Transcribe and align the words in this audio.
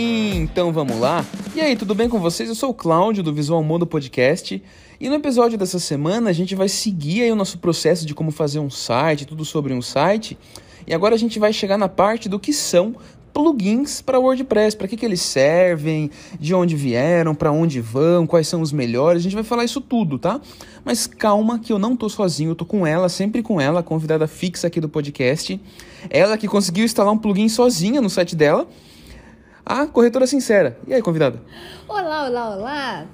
Então 0.00 0.72
vamos 0.72 0.96
lá. 1.00 1.26
E 1.56 1.60
aí, 1.60 1.74
tudo 1.74 1.92
bem 1.92 2.08
com 2.08 2.20
vocês? 2.20 2.48
Eu 2.48 2.54
sou 2.54 2.70
o 2.70 2.74
Cláudio 2.74 3.20
do 3.20 3.34
Visual 3.34 3.60
Modo 3.64 3.84
Podcast. 3.84 4.62
E 5.00 5.08
no 5.08 5.16
episódio 5.16 5.58
dessa 5.58 5.80
semana 5.80 6.30
a 6.30 6.32
gente 6.32 6.54
vai 6.54 6.68
seguir 6.68 7.22
aí 7.22 7.32
o 7.32 7.34
nosso 7.34 7.58
processo 7.58 8.06
de 8.06 8.14
como 8.14 8.30
fazer 8.30 8.60
um 8.60 8.70
site, 8.70 9.26
tudo 9.26 9.44
sobre 9.44 9.74
um 9.74 9.82
site. 9.82 10.38
E 10.86 10.94
agora 10.94 11.16
a 11.16 11.18
gente 11.18 11.40
vai 11.40 11.52
chegar 11.52 11.76
na 11.76 11.88
parte 11.88 12.28
do 12.28 12.38
que 12.38 12.52
são 12.52 12.94
plugins 13.34 14.00
para 14.00 14.20
WordPress, 14.20 14.76
para 14.76 14.86
que, 14.86 14.96
que 14.96 15.04
eles 15.04 15.20
servem, 15.20 16.12
de 16.38 16.54
onde 16.54 16.76
vieram, 16.76 17.34
para 17.34 17.50
onde 17.50 17.80
vão, 17.80 18.24
quais 18.24 18.46
são 18.46 18.62
os 18.62 18.70
melhores. 18.70 19.22
A 19.22 19.24
gente 19.24 19.34
vai 19.34 19.42
falar 19.42 19.64
isso 19.64 19.80
tudo, 19.80 20.16
tá? 20.16 20.40
Mas 20.84 21.08
calma 21.08 21.58
que 21.58 21.72
eu 21.72 21.78
não 21.78 21.96
tô 21.96 22.08
sozinho, 22.08 22.52
eu 22.52 22.54
tô 22.54 22.64
com 22.64 22.86
ela, 22.86 23.08
sempre 23.08 23.42
com 23.42 23.60
ela, 23.60 23.82
convidada 23.82 24.28
fixa 24.28 24.68
aqui 24.68 24.80
do 24.80 24.88
podcast. 24.88 25.60
Ela 26.08 26.38
que 26.38 26.46
conseguiu 26.46 26.84
instalar 26.84 27.12
um 27.12 27.18
plugin 27.18 27.48
sozinha 27.48 28.00
no 28.00 28.08
site 28.08 28.36
dela. 28.36 28.64
A 29.68 29.86
corretora 29.86 30.26
sincera. 30.26 30.78
E 30.86 30.94
aí, 30.94 31.02
convidada? 31.02 31.42
Olá, 31.86 32.26
olá, 32.26 32.56
olá. 32.56 33.06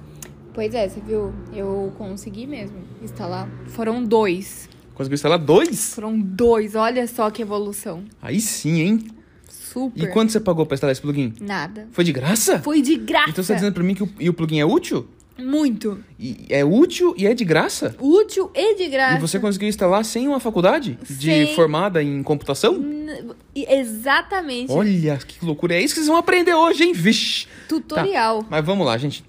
Pois 0.53 0.73
é, 0.73 0.87
você 0.87 1.01
viu? 1.01 1.33
Eu 1.53 1.91
consegui 1.97 2.47
mesmo 2.47 2.77
instalar. 3.03 3.49
Foram 3.67 4.01
dois. 4.01 4.69
Conseguiu 4.93 5.15
instalar 5.15 5.37
dois? 5.37 5.93
Foram 5.93 6.17
dois. 6.17 6.73
Olha 6.73 7.05
só 7.07 7.29
que 7.29 7.41
evolução. 7.41 8.05
Aí 8.21 8.39
sim, 8.39 8.79
hein? 8.79 9.07
Super. 9.49 10.01
E 10.01 10.07
quanto 10.07 10.31
você 10.31 10.39
pagou 10.39 10.65
pra 10.65 10.75
instalar 10.75 10.93
esse 10.93 11.01
plugin? 11.01 11.33
Nada. 11.41 11.89
Foi 11.91 12.05
de 12.05 12.13
graça? 12.13 12.59
Foi 12.61 12.81
de 12.81 12.95
graça. 12.95 13.31
Então 13.31 13.43
você 13.43 13.51
tá 13.51 13.59
dizendo 13.59 13.73
pra 13.73 13.83
mim 13.83 13.93
que 13.93 14.03
o, 14.03 14.09
e 14.17 14.29
o 14.29 14.33
plugin 14.33 14.61
é 14.61 14.65
útil? 14.65 15.09
Muito. 15.37 15.99
E 16.17 16.45
é 16.49 16.63
útil 16.63 17.13
e 17.17 17.27
é 17.27 17.33
de 17.33 17.43
graça? 17.43 17.95
Útil 17.99 18.49
e 18.55 18.75
de 18.75 18.87
graça. 18.87 19.17
E 19.17 19.21
você 19.21 19.39
conseguiu 19.39 19.67
instalar 19.67 20.03
sem 20.05 20.27
uma 20.27 20.39
faculdade? 20.39 20.97
De 21.09 21.25
Sem. 21.45 21.55
formada 21.55 22.01
em 22.01 22.23
computação? 22.23 22.75
N- 22.75 23.33
Exatamente. 23.53 24.71
Olha, 24.71 25.17
que 25.17 25.43
loucura. 25.45 25.75
É 25.75 25.79
isso 25.81 25.93
que 25.93 25.99
vocês 25.99 26.07
vão 26.07 26.17
aprender 26.17 26.53
hoje, 26.53 26.83
hein? 26.83 26.93
Vixe. 26.93 27.47
Tutorial. 27.67 28.45
Mas 28.49 28.65
vamos 28.65 28.85
lá, 28.85 28.97
gente. 28.97 29.23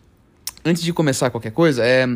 Antes 0.65 0.83
de 0.83 0.93
começar 0.93 1.31
qualquer 1.31 1.53
coisa, 1.53 1.85
é, 1.85 2.07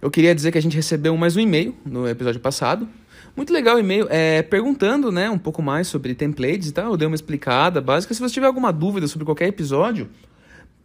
eu 0.00 0.10
queria 0.10 0.34
dizer 0.34 0.52
que 0.52 0.58
a 0.58 0.62
gente 0.62 0.76
recebeu 0.76 1.16
mais 1.16 1.36
um 1.36 1.40
e-mail 1.40 1.74
no 1.84 2.08
episódio 2.08 2.40
passado. 2.40 2.88
Muito 3.36 3.52
legal 3.52 3.76
o 3.76 3.78
e-mail, 3.78 4.06
é, 4.08 4.42
perguntando 4.42 5.12
né, 5.12 5.28
um 5.28 5.38
pouco 5.38 5.60
mais 5.60 5.86
sobre 5.88 6.14
templates 6.14 6.68
e 6.68 6.72
tal. 6.72 6.92
Eu 6.92 6.96
dei 6.96 7.06
uma 7.06 7.14
explicada 7.14 7.80
básica. 7.80 8.14
Se 8.14 8.20
você 8.20 8.32
tiver 8.34 8.46
alguma 8.46 8.72
dúvida 8.72 9.06
sobre 9.06 9.24
qualquer 9.24 9.48
episódio, 9.48 10.08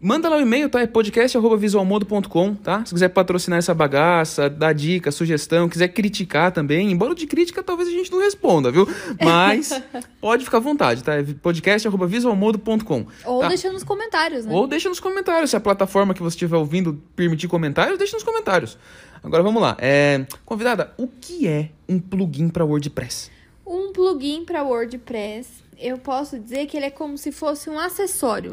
manda 0.01 0.27
lá 0.27 0.37
o 0.37 0.41
e-mail, 0.41 0.67
tá? 0.67 0.81
É 0.81 0.87
podcast.visualmodo.com, 0.87 2.55
tá? 2.55 2.83
Se 2.83 2.93
quiser 2.93 3.09
patrocinar 3.09 3.59
essa 3.59 3.73
bagaça, 3.73 4.49
dar 4.49 4.73
dica, 4.73 5.11
sugestão, 5.11 5.69
quiser 5.69 5.89
criticar 5.89 6.51
também, 6.51 6.91
embora 6.91 7.13
de 7.13 7.27
crítica 7.27 7.61
talvez 7.61 7.87
a 7.87 7.91
gente 7.91 8.11
não 8.11 8.19
responda, 8.19 8.71
viu? 8.71 8.87
Mas 9.23 9.79
pode 10.19 10.43
ficar 10.43 10.57
à 10.57 10.61
vontade, 10.61 11.03
tá? 11.03 11.13
É 11.13 11.23
podcast.visualmodo.com. 11.23 13.05
Ou 13.25 13.41
tá? 13.41 13.47
deixa 13.49 13.71
nos 13.71 13.83
comentários, 13.83 14.45
né? 14.45 14.53
Ou 14.53 14.65
deixa 14.65 14.89
nos 14.89 14.99
comentários. 14.99 15.51
Se 15.51 15.55
a 15.55 15.59
plataforma 15.59 16.13
que 16.13 16.23
você 16.23 16.35
estiver 16.35 16.57
ouvindo 16.57 16.99
permitir 17.15 17.47
comentários, 17.47 17.97
deixa 17.97 18.15
nos 18.15 18.23
comentários. 18.23 18.77
Agora 19.23 19.43
vamos 19.43 19.61
lá. 19.61 19.77
É, 19.79 20.25
Convidada, 20.43 20.93
o 20.97 21.07
que 21.07 21.47
é 21.47 21.69
um 21.87 21.99
plugin 21.99 22.49
para 22.49 22.65
WordPress? 22.65 23.29
Um 23.65 23.93
plugin 23.93 24.43
para 24.45 24.63
WordPress, 24.63 25.47
eu 25.77 25.97
posso 25.99 26.39
dizer 26.39 26.65
que 26.65 26.75
ele 26.75 26.87
é 26.87 26.89
como 26.89 27.17
se 27.17 27.31
fosse 27.31 27.69
um 27.69 27.79
acessório. 27.79 28.51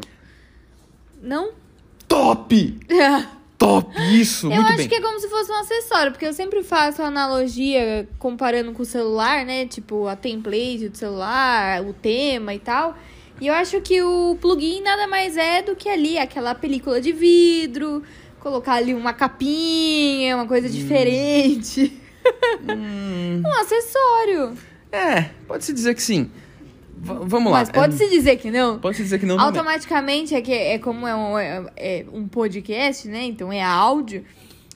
Não? 1.21 1.51
Top! 2.07 2.79
Top! 3.57 3.91
Isso! 4.13 4.47
Eu 4.47 4.51
muito 4.55 4.67
acho 4.67 4.77
bem. 4.77 4.87
que 4.87 4.95
é 4.95 5.01
como 5.01 5.19
se 5.19 5.27
fosse 5.29 5.51
um 5.51 5.55
acessório, 5.55 6.11
porque 6.11 6.25
eu 6.25 6.33
sempre 6.33 6.63
faço 6.63 7.01
analogia 7.01 8.07
comparando 8.17 8.71
com 8.71 8.81
o 8.83 8.85
celular, 8.85 9.45
né? 9.45 9.65
Tipo, 9.67 10.07
a 10.07 10.15
template 10.15 10.87
do 10.89 10.97
celular, 10.97 11.83
o 11.83 11.93
tema 11.93 12.53
e 12.53 12.59
tal. 12.59 12.97
E 13.41 13.47
eu 13.47 13.53
acho 13.53 13.79
que 13.81 14.01
o 14.01 14.37
plugin 14.39 14.81
nada 14.81 15.07
mais 15.07 15.37
é 15.37 15.61
do 15.61 15.75
que 15.75 15.87
ali 15.89 16.17
aquela 16.17 16.55
película 16.55 16.99
de 17.01 17.11
vidro, 17.11 18.01
colocar 18.39 18.73
ali 18.75 18.93
uma 18.93 19.13
capinha, 19.13 20.35
uma 20.35 20.43
Hum. 20.43 20.47
coisa 20.47 20.69
diferente. 20.69 21.93
um 22.67 23.53
acessório. 23.59 24.57
É, 24.91 25.21
pode-se 25.47 25.71
dizer 25.73 25.93
que 25.95 26.01
sim. 26.01 26.31
V- 27.01 27.25
vamos 27.25 27.51
lá. 27.51 27.59
Mas 27.59 27.69
pode-se 27.69 28.09
dizer 28.09 28.35
que 28.37 28.51
não. 28.51 28.77
Pode-se 28.79 29.03
dizer 29.03 29.19
que 29.19 29.25
não 29.25 29.37
também. 29.37 29.47
Automaticamente 29.59 30.35
é 30.35 30.41
que 30.41 30.51
é 30.53 30.77
como 30.79 31.07
é 31.07 31.15
um, 31.15 31.37
é- 31.39 31.65
é 31.77 32.05
um 32.11 32.27
podcast, 32.27 33.07
né? 33.07 33.23
Então 33.23 33.51
é 33.51 33.61
áudio. 33.63 34.23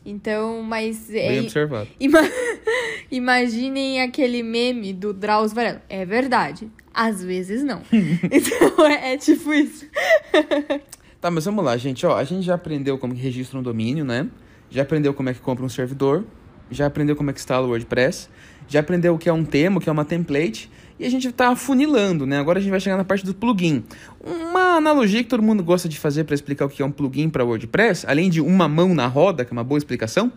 Então, 0.06 0.62
mas 0.62 1.10
é, 1.10 1.30
Bem 1.30 1.40
observado. 1.42 1.88
Ima- 2.00 2.20
Imaginem 3.12 4.02
aquele 4.02 4.44
meme 4.44 4.94
do 4.94 5.14
Drauzio 5.14 5.56
Varela. 5.56 5.82
É 5.90 6.06
verdade. 6.06 6.70
Às 6.94 7.24
vezes 7.24 7.64
não. 7.64 7.82
então 7.92 8.86
é, 8.86 9.14
é 9.14 9.18
tipo 9.18 9.54
isso. 9.54 9.86
Tá, 11.22 11.32
mas 11.32 11.46
vamos 11.46 11.64
lá, 11.64 11.78
gente. 11.78 12.06
Ó, 12.06 12.18
a 12.18 12.24
gente 12.26 12.46
já 12.46 12.56
aprendeu 12.56 12.98
como 12.98 13.16
que 13.16 13.22
registra 13.22 13.58
um 13.58 13.64
domínio, 13.64 14.04
né? 14.04 14.28
Já 14.70 14.82
aprendeu 14.82 15.14
como 15.14 15.30
é 15.30 15.34
que 15.34 15.40
compra 15.40 15.64
um 15.64 15.70
servidor. 15.70 16.26
Já 16.70 16.86
aprendeu 16.88 17.16
como 17.16 17.30
é 17.30 17.34
que 17.34 17.40
instala 17.40 17.66
o 17.66 17.70
WordPress. 17.70 18.28
Já 18.68 18.82
aprendeu 18.82 19.16
o 19.16 19.18
que 19.18 19.30
é 19.30 19.32
um 19.34 19.46
tema, 19.46 19.78
o 19.78 19.80
que 19.80 19.88
é 19.88 19.92
uma 19.94 20.04
template. 20.04 20.70
E 21.00 21.06
a 21.06 21.10
gente 21.10 21.32
tá 21.32 21.50
afunilando, 21.50 22.26
né? 22.26 22.40
Agora 22.40 22.60
a 22.60 22.62
gente 22.62 22.72
vai 22.72 22.80
chegar 22.80 22.98
na 22.98 23.04
parte 23.04 23.26
do 23.26 23.34
plugin. 23.34 23.84
Uma 24.20 24.78
analogia 24.78 25.24
que 25.24 25.30
todo 25.30 25.42
mundo 25.42 25.64
gosta 25.64 25.90
de 25.90 26.00
fazer 26.00 26.24
para 26.24 26.36
explicar 26.36 26.66
o 26.66 26.70
que 26.70 26.82
é 26.82 26.86
um 26.86 26.92
plugin 26.92 27.30
para 27.30 27.44
WordPress, 27.44 28.06
além 28.08 28.30
de 28.30 28.42
uma 28.42 28.68
mão 28.68 28.94
na 28.94 29.08
roda, 29.08 29.44
que 29.44 29.52
é 29.52 29.54
uma 29.54 29.64
boa 29.64 29.78
explicação, 29.78 30.32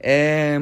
é 0.00 0.58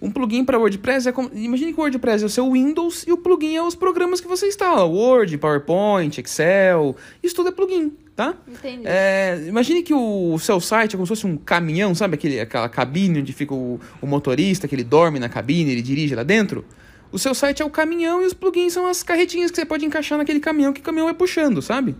um 0.00 0.10
plugin 0.10 0.44
para 0.44 0.58
WordPress 0.58 1.08
é 1.08 1.12
como, 1.12 1.30
imagine 1.34 1.72
que 1.72 1.80
o 1.80 1.82
WordPress 1.82 2.22
é 2.22 2.26
o 2.26 2.30
seu 2.30 2.52
Windows 2.52 3.04
e 3.06 3.12
o 3.12 3.16
plugin 3.16 3.56
é 3.56 3.62
os 3.62 3.74
programas 3.74 4.20
que 4.20 4.28
você 4.28 4.46
instala, 4.46 4.84
Word, 4.84 5.36
PowerPoint, 5.38 6.20
Excel, 6.20 6.94
isso 7.22 7.34
tudo 7.34 7.48
é 7.48 7.52
plugin, 7.52 7.92
tá? 8.14 8.34
Entendi. 8.46 8.82
É, 8.84 9.42
imagine 9.48 9.82
que 9.82 9.94
o 9.94 10.38
seu 10.38 10.60
site 10.60 10.94
é 10.94 10.96
como 10.96 11.06
se 11.06 11.10
fosse 11.10 11.26
um 11.26 11.36
caminhão, 11.36 11.94
sabe 11.94 12.14
aquele, 12.14 12.38
aquela 12.38 12.68
cabine 12.68 13.20
onde 13.20 13.32
fica 13.32 13.54
o, 13.54 13.80
o 14.00 14.06
motorista, 14.06 14.68
que 14.68 14.74
ele 14.74 14.84
dorme 14.84 15.18
na 15.18 15.28
cabine, 15.28 15.72
ele 15.72 15.82
dirige 15.82 16.14
lá 16.14 16.22
dentro? 16.22 16.64
O 17.12 17.18
seu 17.18 17.34
site 17.34 17.62
é 17.62 17.64
o 17.64 17.70
caminhão 17.70 18.22
e 18.22 18.26
os 18.26 18.34
plugins 18.34 18.72
são 18.72 18.86
as 18.86 19.02
carretinhas 19.02 19.50
que 19.50 19.56
você 19.56 19.64
pode 19.64 19.84
encaixar 19.84 20.18
naquele 20.18 20.40
caminhão 20.40 20.72
que 20.72 20.80
o 20.80 20.82
caminhão 20.84 21.06
vai 21.06 21.14
puxando, 21.14 21.62
sabe? 21.62 21.94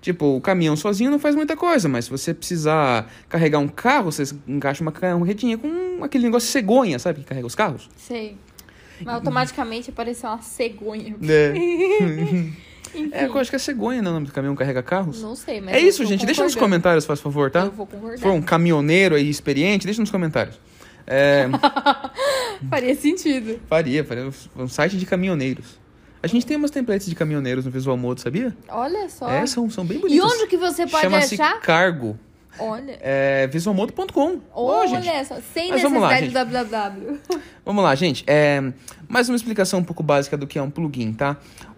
Tipo, 0.00 0.36
o 0.36 0.40
caminhão 0.40 0.76
sozinho 0.76 1.10
não 1.10 1.18
faz 1.18 1.34
muita 1.34 1.56
coisa, 1.56 1.88
mas 1.88 2.04
se 2.04 2.10
você 2.10 2.34
precisar 2.34 3.10
carregar 3.28 3.58
um 3.58 3.68
carro, 3.68 4.12
você 4.12 4.22
encaixa 4.46 4.82
uma 4.82 4.92
carretinha 4.92 5.56
com 5.56 6.04
aquele 6.04 6.24
negócio 6.24 6.46
de 6.46 6.52
cegonha, 6.52 6.98
sabe? 6.98 7.20
Que 7.20 7.26
carrega 7.26 7.46
os 7.46 7.54
carros. 7.54 7.88
Sei. 7.96 8.36
Mas 9.00 9.14
automaticamente 9.14 9.90
apareceu 9.90 10.28
uma 10.28 10.42
cegonha. 10.42 11.16
É. 11.22 11.54
é, 13.12 13.26
eu 13.26 13.38
acho 13.38 13.50
que 13.50 13.56
é 13.56 13.58
cegonha, 13.58 14.00
né? 14.00 14.10
O 14.10 14.12
nome 14.12 14.26
do 14.26 14.32
caminhão 14.32 14.54
que 14.54 14.60
carrega 14.60 14.82
carros. 14.82 15.20
Não 15.20 15.34
sei, 15.34 15.60
mas. 15.60 15.74
É 15.74 15.80
isso, 15.80 16.04
gente. 16.04 16.24
Deixa 16.24 16.42
nos 16.42 16.54
comentários, 16.54 17.04
faz 17.04 17.20
favor, 17.20 17.50
tá? 17.50 17.64
Eu 17.64 17.72
vou 17.72 17.86
concordar. 17.86 18.16
Se 18.16 18.22
for 18.22 18.32
um 18.32 18.42
caminhoneiro 18.42 19.14
aí 19.14 19.28
experiente, 19.28 19.86
deixa 19.86 20.00
nos 20.00 20.10
comentários. 20.10 20.58
É, 21.06 21.46
Faria 22.70 22.94
sentido. 22.94 23.60
faria, 23.68 24.04
faria 24.04 24.30
um 24.56 24.68
site 24.68 24.96
de 24.96 25.06
caminhoneiros. 25.06 25.78
A 26.22 26.26
gente 26.26 26.46
tem 26.46 26.56
umas 26.56 26.70
templates 26.70 27.06
de 27.06 27.14
caminhoneiros 27.14 27.66
no 27.66 27.70
Visual 27.70 27.96
Mode, 27.98 28.22
sabia? 28.22 28.56
Olha 28.68 29.08
só. 29.10 29.28
É, 29.28 29.46
são, 29.46 29.68
são 29.68 29.84
bem 29.84 29.98
e 29.98 30.00
bonitas. 30.00 30.32
onde 30.32 30.46
que 30.46 30.56
você 30.56 30.86
pode 30.86 31.02
Chama-se 31.02 31.34
achar? 31.34 31.60
Cargo. 31.60 32.18
Olha. 32.58 32.98
É, 33.02 33.46
visualmodo.com. 33.48 34.40
Olha 34.54 35.02
gente. 35.02 35.26
só, 35.26 35.36
sem 35.52 35.70
Mas 35.70 35.82
lá, 35.82 35.90
necessidade 35.90 36.28
de 36.28 36.32
www. 36.32 37.20
Vamos 37.64 37.84
lá, 37.84 37.94
gente. 37.94 38.24
É, 38.26 38.72
mais 39.08 39.28
uma 39.28 39.36
explicação 39.36 39.80
um 39.80 39.84
pouco 39.84 40.02
básica 40.02 40.36
do 40.36 40.46
que 40.46 40.58
é 40.58 40.62
um 40.62 40.70
plugin, 40.70 41.12
tá? 41.12 41.36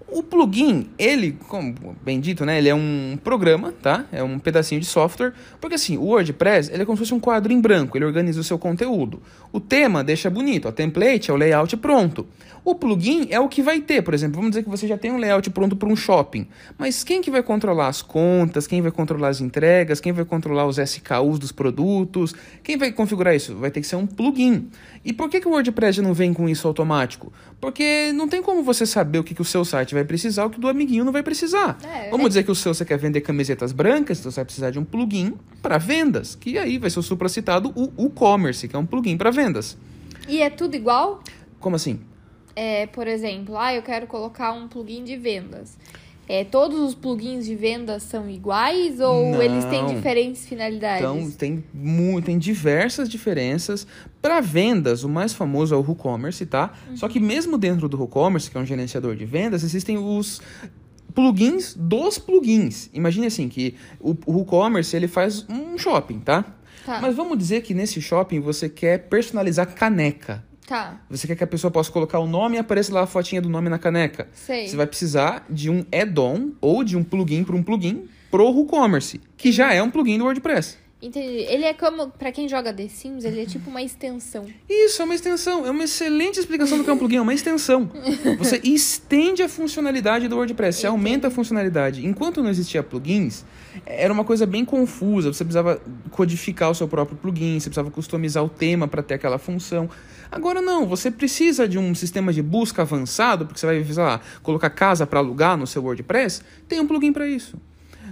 O 0.09 0.23
plugin, 0.23 0.87
ele, 0.97 1.37
como 1.49 1.75
bem 2.05 2.21
dito, 2.21 2.45
né? 2.45 2.59
Ele 2.59 2.69
é 2.69 2.75
um 2.75 3.19
programa, 3.25 3.73
tá? 3.73 4.07
É 4.13 4.23
um 4.23 4.39
pedacinho 4.39 4.81
de 4.81 4.87
software. 4.87 5.33
Porque 5.61 5.75
assim, 5.75 5.97
o 5.97 6.05
WordPress, 6.05 6.73
ele 6.73 6.83
é 6.83 6.87
como 6.87 6.97
se 6.97 7.01
fosse 7.01 7.15
um 7.15 7.19
quadro 7.19 7.53
em 7.53 7.61
branco. 7.61 7.99
Ele 7.99 8.05
organiza 8.05 8.41
o 8.41 8.45
seu 8.45 8.57
conteúdo. 8.57 9.21
O 9.53 9.59
tema 9.59 10.05
deixa 10.05 10.31
bonito. 10.31 10.69
A 10.69 10.73
template 10.73 11.29
é 11.29 11.35
o 11.35 11.37
layout 11.37 11.77
pronto. 11.79 12.25
O 12.65 12.75
plugin 12.75 13.27
é 13.31 13.41
o 13.41 13.49
que 13.49 13.63
vai 13.63 13.81
ter. 13.81 14.03
Por 14.03 14.15
exemplo, 14.15 14.37
vamos 14.37 14.51
dizer 14.51 14.63
que 14.63 14.69
você 14.69 14.87
já 14.87 14.97
tem 14.97 15.11
um 15.11 15.19
layout 15.19 15.51
pronto 15.51 15.75
para 15.75 15.89
um 15.89 15.97
shopping. 15.97 16.47
Mas 16.79 17.03
quem 17.03 17.21
que 17.21 17.31
vai 17.31 17.43
controlar 17.43 17.89
as 17.89 18.01
contas? 18.01 18.67
Quem 18.67 18.83
vai 18.83 18.93
controlar 18.93 19.29
as 19.29 19.41
entregas? 19.41 20.01
Quem 20.01 20.13
vai 20.13 20.25
controlar 20.25 20.67
os 20.67 20.79
SKUs 20.79 21.39
dos 21.39 21.51
produtos? 21.51 22.35
Quem 22.63 22.77
vai 22.77 22.93
configurar 22.93 23.35
isso? 23.35 23.57
Vai 23.57 23.73
ter 23.73 23.81
que 23.81 23.87
ser 23.87 23.97
um 23.97 24.07
plugin. 24.07 24.69
E 25.05 25.13
por 25.13 25.29
que, 25.29 25.41
que 25.41 25.47
o 25.47 25.53
WordPress 25.53 26.01
não 26.03 26.13
vem 26.13 26.33
com 26.33 26.49
isso 26.49 26.67
automático? 26.67 27.33
Porque 27.61 28.13
não 28.13 28.29
tem 28.29 28.43
como 28.43 28.63
você 28.63 28.85
saber 28.85 29.21
o 29.21 29.25
que, 29.25 29.35
que 29.35 29.43
o 29.43 29.45
seu 29.45 29.65
site 29.65 29.95
vai 29.97 30.05
precisar, 30.05 30.45
o 30.47 30.51
que 30.51 30.59
o 30.59 30.61
do 30.61 30.69
amiguinho 30.69 31.05
não 31.05 31.13
vai 31.13 31.23
precisar. 31.23 31.79
É, 31.85 32.11
Vamos 32.11 32.27
é- 32.27 32.29
dizer 32.29 32.43
que 32.45 32.51
o 32.51 32.55
seu 32.55 32.73
você 32.73 32.85
quer 32.85 32.99
vender 32.99 33.21
camisetas 33.21 33.73
brancas, 33.73 34.19
então 34.19 34.31
você 34.31 34.37
vai 34.37 34.45
precisar 34.45 34.71
de 34.71 34.79
um 34.79 34.85
plugin 34.85 35.35
para 35.61 35.79
vendas, 35.79 36.35
que 36.35 36.59
aí 36.59 36.79
vai 36.79 36.91
ser 36.91 36.99
o 36.99 37.03
supracitado 37.03 37.73
o 37.75 38.07
e-commerce, 38.07 38.69
que 38.69 38.77
é 38.77 38.79
um 38.79 38.87
plugin 38.87 39.17
para 39.17 39.31
vendas. 39.31 39.77
E 40.29 40.41
é 40.41 40.51
tudo 40.51 40.75
igual? 40.75 41.23
Como 41.61 41.77
assim? 41.77 42.01
É, 42.55 42.87
por 42.87 43.07
exemplo, 43.07 43.57
ah, 43.59 43.75
eu 43.75 43.83
quero 43.83 44.07
colocar 44.07 44.53
um 44.53 44.67
plugin 44.67 45.05
de 45.05 45.17
vendas. 45.17 45.77
É, 46.29 46.45
todos 46.45 46.79
os 46.81 46.95
plugins 46.95 47.45
de 47.47 47.55
vendas 47.55 48.03
são 48.03 48.29
iguais 48.29 49.01
ou 49.01 49.33
Não. 49.33 49.43
eles 49.43 49.65
têm 49.67 49.87
diferentes 49.87 50.47
finalidades? 50.47 51.01
Então, 51.01 51.31
tem, 51.31 51.65
tem 52.25 52.39
diversas 52.39 53.09
diferenças. 53.09 53.87
Para 54.21 54.41
vendas, 54.41 55.05
o 55.05 55.09
mais 55.09 55.33
famoso 55.33 55.75
é 55.75 55.79
o 55.79 55.81
WooCommerce, 55.81 56.45
tá? 56.47 56.73
Só 56.97 57.09
que 57.09 57.21
mesmo 57.21 57.57
dentro 57.57 57.89
do 57.89 57.97
WooCommerce, 57.97 58.51
que 58.51 58.57
é 58.57 58.61
um 58.61 58.67
gerenciador 58.67 59.15
de 59.15 59.25
vendas, 59.25 59.63
existem 59.63 59.97
os 59.99 60.41
plugins 61.15 61.75
dos 61.75 62.19
plugins. 62.19 62.91
Imagine 62.93 63.27
assim 63.27 63.49
que 63.49 63.75
o, 64.01 64.11
o 64.27 64.33
WooCommerce 64.33 64.97
ele 64.97 65.09
faz 65.09 65.47
um 65.49 65.79
shopping, 65.79 66.19
tá? 66.19 66.45
Tá. 66.85 67.01
Mas 67.01 67.17
vamos 67.17 67.39
dizer 67.39 67.63
que 67.63 67.73
nesse 67.73 68.01
shopping 68.01 68.41
você 68.41 68.69
quer 68.69 69.09
personalizar 69.09 69.75
caneca. 69.75 70.45
Tá. 70.67 71.01
Você 71.09 71.27
quer 71.27 71.37
que 71.37 71.45
a 71.45 71.47
pessoa 71.47 71.71
possa 71.71 71.91
colocar 71.93 72.19
o 72.19 72.27
nome 72.27 72.57
e 72.57 72.59
apareça 72.59 72.93
lá 72.93 73.03
a 73.03 73.07
fotinha 73.07 73.41
do 73.41 73.49
nome 73.49 73.69
na 73.69 73.79
caneca. 73.79 74.29
Sei. 74.33 74.69
Você 74.69 74.77
vai 74.77 74.87
precisar 74.87 75.47
de 75.49 75.71
um 75.71 75.85
add-on 75.93 76.51
ou 76.61 76.83
de 76.83 76.97
um 76.97 77.05
plugin 77.05 77.45
para 77.45 77.55
um 77.55 77.63
plugin 77.63 78.09
pro 78.31 78.47
WooCommerce, 78.47 79.21
que 79.37 79.53
já 79.53 79.73
é 79.73 79.83
um 79.83 79.91
plugin 79.91 80.19
do 80.19 80.25
WordPress. 80.25 80.79
Entendi. 81.01 81.45
Ele 81.49 81.65
é 81.65 81.75
como, 81.75 82.09
pra 82.09 82.33
quem 82.33 82.49
joga 82.49 82.73
The 82.73 82.89
Sims, 82.89 83.25
ele 83.25 83.43
é 83.43 83.47
tipo 83.47 83.69
uma 83.69 83.83
extensão. 83.83 84.47
Isso, 84.69 85.03
é 85.03 85.05
uma 85.05 85.15
extensão. 85.15 85.67
É 85.67 85.71
uma 85.71 85.85
excelente 85.85 86.41
explicação 86.41 86.79
do 86.79 86.85
que 86.85 86.91
é 86.91 86.93
um 86.93 86.99
plugin, 86.99 87.17
é 87.17 87.21
uma 87.21 87.35
extensão. 87.35 87.91
Você 88.39 88.61
estende 88.65 89.43
a 89.43 89.49
funcionalidade 89.49 90.27
do 90.27 90.37
WordPress, 90.37 90.81
você 90.81 90.87
aumenta 90.87 91.29
a 91.29 91.31
funcionalidade. 91.31 92.05
Enquanto 92.05 92.43
não 92.43 92.51
existia 92.51 92.83
plugins, 92.83 93.45
era 93.85 94.13
uma 94.13 94.25
coisa 94.25 94.47
bem 94.47 94.65
confusa. 94.65 95.33
Você 95.33 95.45
precisava 95.45 95.81
codificar 96.11 96.71
o 96.71 96.75
seu 96.75 96.89
próprio 96.89 97.17
plugin, 97.17 97.61
você 97.61 97.69
precisava 97.69 97.91
customizar 97.91 98.45
o 98.45 98.49
tema 98.49 98.89
para 98.89 99.03
ter 99.03 99.15
aquela 99.15 99.39
função. 99.39 99.91
Agora 100.31 100.61
não, 100.61 100.87
você 100.87 101.11
precisa 101.11 101.69
de 101.69 101.79
um 101.79 101.95
sistema 101.95 102.33
de 102.33 102.43
busca 102.43 102.83
avançado, 102.83 103.47
porque 103.47 103.61
você 103.61 103.67
vai, 103.67 103.85
sei 103.85 104.03
lá, 104.03 104.21
colocar 104.43 104.71
casa 104.71 105.07
para 105.07 105.21
alugar 105.21 105.57
no 105.57 105.67
seu 105.67 105.83
WordPress, 105.83 106.43
tem 106.69 106.81
um 106.81 106.87
plugin 106.87 107.13
para 107.13 107.29
isso. 107.29 107.57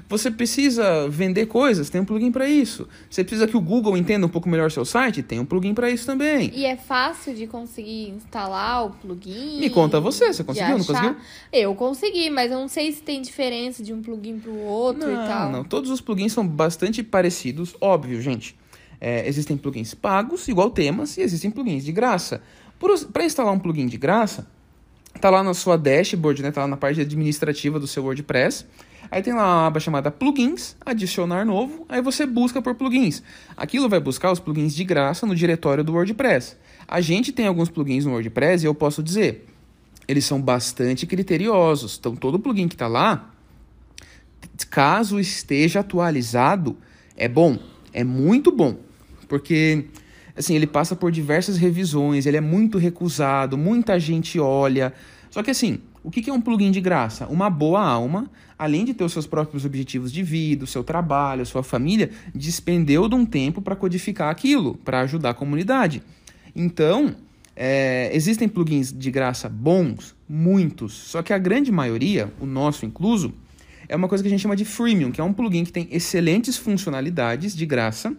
Você 0.08 0.30
precisa 0.30 1.08
vender 1.08 1.46
coisas, 1.46 1.88
tem 1.88 2.00
um 2.00 2.04
plugin 2.04 2.30
para 2.30 2.48
isso. 2.48 2.86
Você 3.08 3.24
precisa 3.24 3.46
que 3.48 3.56
o 3.56 3.60
Google 3.60 3.96
entenda 3.96 4.26
um 4.26 4.28
pouco 4.28 4.48
melhor 4.48 4.70
seu 4.70 4.84
site, 4.84 5.22
tem 5.22 5.40
um 5.40 5.46
plugin 5.46 5.72
para 5.72 5.90
isso 5.90 6.04
também. 6.04 6.50
E 6.54 6.66
é 6.66 6.76
fácil 6.76 7.34
de 7.34 7.46
conseguir 7.46 8.10
instalar 8.10 8.84
o 8.84 8.90
plugin? 8.90 9.58
Me 9.58 9.70
conta 9.70 9.98
você, 10.00 10.32
você 10.32 10.44
conseguiu, 10.44 10.78
não 10.78 10.84
conseguiu? 10.84 11.16
Eu 11.50 11.74
consegui, 11.74 12.28
mas 12.28 12.52
eu 12.52 12.58
não 12.58 12.68
sei 12.68 12.92
se 12.92 13.02
tem 13.02 13.22
diferença 13.22 13.82
de 13.82 13.94
um 13.94 14.02
plugin 14.02 14.38
pro 14.38 14.54
outro 14.54 15.10
e 15.10 15.14
tal. 15.14 15.46
Não, 15.46 15.58
não. 15.58 15.64
Todos 15.64 15.90
os 15.90 16.00
plugins 16.00 16.32
são 16.32 16.46
bastante 16.46 17.02
parecidos, 17.02 17.74
óbvio, 17.80 18.20
gente. 18.20 18.54
É, 19.00 19.26
existem 19.26 19.56
plugins 19.56 19.94
pagos, 19.94 20.48
igual 20.48 20.70
temas, 20.70 21.16
e 21.16 21.22
existem 21.22 21.50
plugins 21.50 21.84
de 21.84 21.92
graça. 21.92 22.42
Para 23.12 23.24
instalar 23.24 23.52
um 23.52 23.58
plugin 23.58 23.86
de 23.86 23.96
graça, 23.96 24.46
tá 25.20 25.30
lá 25.30 25.42
na 25.42 25.54
sua 25.54 25.76
dashboard, 25.76 26.42
né? 26.42 26.50
Tá 26.50 26.62
lá 26.62 26.68
na 26.68 26.76
parte 26.76 27.00
administrativa 27.00 27.80
do 27.80 27.86
seu 27.86 28.04
WordPress. 28.04 28.66
Aí 29.10 29.22
tem 29.22 29.32
lá 29.32 29.42
uma 29.42 29.66
aba 29.66 29.80
chamada 29.80 30.10
plugins, 30.10 30.76
adicionar 30.84 31.44
novo, 31.44 31.84
aí 31.88 32.02
você 32.02 32.26
busca 32.26 32.60
por 32.60 32.74
plugins. 32.74 33.22
Aquilo 33.56 33.88
vai 33.88 34.00
buscar 34.00 34.32
os 34.32 34.40
plugins 34.40 34.74
de 34.74 34.84
graça 34.84 35.26
no 35.26 35.34
diretório 35.34 35.84
do 35.84 35.92
WordPress. 35.92 36.56
A 36.86 37.00
gente 37.00 37.32
tem 37.32 37.46
alguns 37.46 37.68
plugins 37.68 38.04
no 38.04 38.12
WordPress 38.12 38.64
e 38.64 38.66
eu 38.66 38.74
posso 38.74 39.02
dizer, 39.02 39.46
eles 40.06 40.24
são 40.24 40.40
bastante 40.40 41.06
criteriosos. 41.06 41.96
Então 41.98 42.16
todo 42.16 42.38
plugin 42.38 42.68
que 42.68 42.74
está 42.74 42.86
lá, 42.86 43.30
caso 44.70 45.18
esteja 45.20 45.80
atualizado, 45.80 46.76
é 47.16 47.28
bom, 47.28 47.58
é 47.92 48.04
muito 48.04 48.50
bom, 48.50 48.76
porque 49.28 49.86
assim, 50.36 50.54
ele 50.56 50.66
passa 50.66 50.96
por 50.96 51.12
diversas 51.12 51.56
revisões, 51.56 52.26
ele 52.26 52.36
é 52.36 52.40
muito 52.40 52.78
recusado, 52.78 53.56
muita 53.56 53.98
gente 53.98 54.38
olha. 54.40 54.92
Só 55.30 55.42
que 55.42 55.50
assim, 55.50 55.80
o 56.04 56.10
que 56.10 56.28
é 56.28 56.32
um 56.32 56.40
plugin 56.40 56.70
de 56.70 56.82
graça? 56.82 57.26
Uma 57.28 57.48
boa 57.48 57.82
alma, 57.82 58.30
além 58.58 58.84
de 58.84 58.92
ter 58.92 59.02
os 59.02 59.12
seus 59.12 59.26
próprios 59.26 59.64
objetivos 59.64 60.12
de 60.12 60.22
vida, 60.22 60.64
o 60.64 60.66
seu 60.66 60.84
trabalho, 60.84 61.40
a 61.40 61.46
sua 61.46 61.62
família, 61.62 62.10
despendeu 62.34 63.08
de 63.08 63.14
um 63.14 63.24
tempo 63.24 63.62
para 63.62 63.74
codificar 63.74 64.30
aquilo, 64.30 64.74
para 64.84 65.00
ajudar 65.00 65.30
a 65.30 65.34
comunidade. 65.34 66.02
Então, 66.54 67.16
é, 67.56 68.10
existem 68.12 68.46
plugins 68.46 68.92
de 68.92 69.10
graça 69.10 69.48
bons, 69.48 70.14
muitos, 70.28 70.92
só 70.92 71.22
que 71.22 71.32
a 71.32 71.38
grande 71.38 71.72
maioria, 71.72 72.30
o 72.38 72.44
nosso 72.44 72.84
incluso, 72.84 73.32
é 73.88 73.96
uma 73.96 74.06
coisa 74.06 74.22
que 74.22 74.28
a 74.28 74.30
gente 74.30 74.42
chama 74.42 74.56
de 74.56 74.64
freemium, 74.66 75.10
que 75.10 75.22
é 75.22 75.24
um 75.24 75.32
plugin 75.32 75.64
que 75.64 75.72
tem 75.72 75.88
excelentes 75.90 76.58
funcionalidades 76.58 77.56
de 77.56 77.64
graça, 77.64 78.14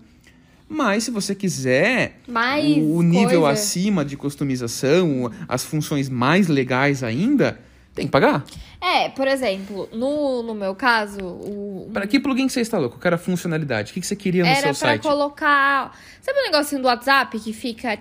mas 0.67 1.03
se 1.03 1.11
você 1.11 1.35
quiser 1.35 2.19
Mais 2.27 2.77
o, 2.77 2.95
o 2.95 3.01
nível 3.03 3.41
coisa. 3.41 3.49
acima 3.49 4.03
de 4.03 4.17
customização, 4.17 5.31
as 5.47 5.63
funções 5.63 6.09
mais 6.09 6.47
legais 6.47 7.03
ainda, 7.03 7.59
tem 7.95 8.05
que 8.05 8.11
pagar. 8.11 8.43
É, 8.81 9.09
por 9.09 9.27
exemplo, 9.27 9.89
no, 9.93 10.43
no 10.43 10.53
meu 10.53 10.75
caso, 10.75 11.19
o, 11.23 11.89
Para 11.93 12.05
que 12.05 12.19
plugin 12.19 12.47
que 12.47 12.53
você 12.53 12.61
instalou? 12.61 12.89
Qual 12.89 12.99
era 13.03 13.15
a 13.15 13.19
funcionalidade? 13.19 13.91
O 13.91 13.93
que 13.93 14.01
que 14.01 14.07
você 14.07 14.15
queria 14.15 14.43
no 14.43 14.49
era 14.49 14.73
seu 14.73 14.75
pra 14.75 14.89
site? 14.89 15.01
colocar. 15.03 15.97
Sabe 16.21 16.39
o 16.39 16.43
negocinho 16.43 16.81
do 16.81 16.87
WhatsApp 16.87 17.39
que 17.39 17.53
fica 17.53 17.97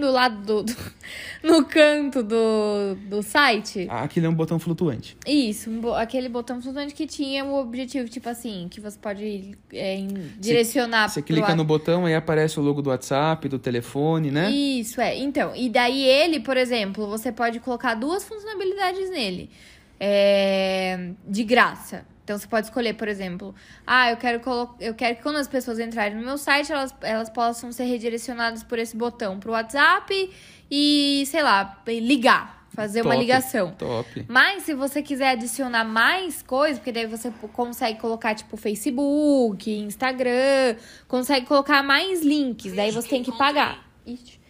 do 0.00 0.10
lado 0.10 0.36
do. 0.42 0.62
do- 0.64 0.94
no 1.42 1.64
canto 1.66 2.22
do, 2.22 2.94
do 3.06 3.22
site? 3.22 3.86
Ah, 3.90 4.02
Aquilo 4.04 4.26
é 4.26 4.28
um 4.28 4.34
botão 4.34 4.58
flutuante. 4.58 5.16
Isso, 5.26 5.68
um 5.70 5.80
bo- 5.80 5.94
aquele 5.94 6.28
botão 6.28 6.60
flutuante 6.62 6.94
que 6.94 7.06
tinha 7.06 7.44
o 7.44 7.60
objetivo, 7.60 8.08
tipo 8.08 8.28
assim, 8.28 8.66
que 8.70 8.80
você 8.80 8.98
pode 8.98 9.52
é, 9.72 9.96
direcionar 10.38 11.08
Você 11.08 11.20
pro 11.20 11.34
clica 11.34 11.54
no 11.54 11.64
botão, 11.64 12.06
aí 12.06 12.14
aparece 12.14 12.58
o 12.58 12.62
logo 12.62 12.80
do 12.80 12.88
WhatsApp, 12.90 13.46
do 13.48 13.58
telefone, 13.58 14.30
né? 14.30 14.50
Isso, 14.50 15.00
é. 15.00 15.16
Então, 15.18 15.54
e 15.54 15.68
daí 15.68 16.02
ele, 16.04 16.40
por 16.40 16.56
exemplo, 16.56 17.06
você 17.06 17.30
pode 17.30 17.60
colocar 17.60 17.94
duas 17.94 18.24
funcionalidades 18.24 19.10
nele. 19.10 19.50
É, 19.98 21.10
de 21.26 21.44
graça. 21.44 22.06
Então 22.24 22.38
você 22.38 22.46
pode 22.46 22.66
escolher, 22.68 22.94
por 22.94 23.06
exemplo, 23.06 23.54
ah, 23.86 24.10
eu 24.10 24.16
quero, 24.16 24.40
colo- 24.40 24.74
eu 24.80 24.94
quero 24.94 25.16
que 25.16 25.22
quando 25.22 25.36
as 25.36 25.46
pessoas 25.46 25.78
entrarem 25.78 26.16
no 26.16 26.24
meu 26.24 26.38
site, 26.38 26.72
elas, 26.72 26.94
elas 27.02 27.28
possam 27.28 27.70
ser 27.70 27.84
redirecionadas 27.84 28.62
por 28.62 28.78
esse 28.78 28.96
botão 28.96 29.38
pro 29.38 29.52
WhatsApp 29.52 30.30
e, 30.70 31.24
sei 31.26 31.42
lá, 31.42 31.82
ligar, 31.86 32.66
fazer 32.70 33.02
uma 33.02 33.10
Top, 33.10 33.20
ligação. 33.20 33.70
Top. 33.72 34.24
Mas 34.26 34.62
se 34.62 34.72
você 34.72 35.02
quiser 35.02 35.32
adicionar 35.32 35.84
mais 35.84 36.40
coisas, 36.42 36.78
porque 36.78 36.92
daí 36.92 37.06
você 37.06 37.30
consegue 37.52 37.98
colocar, 38.00 38.34
tipo, 38.34 38.56
Facebook, 38.56 39.70
Instagram, 39.70 40.76
consegue 41.06 41.44
colocar 41.44 41.82
mais 41.82 42.22
links, 42.22 42.72
daí 42.72 42.90
você 42.90 43.06
tem 43.06 43.22
que 43.22 43.32
pagar. 43.36 43.84
Ixi. 44.06 44.40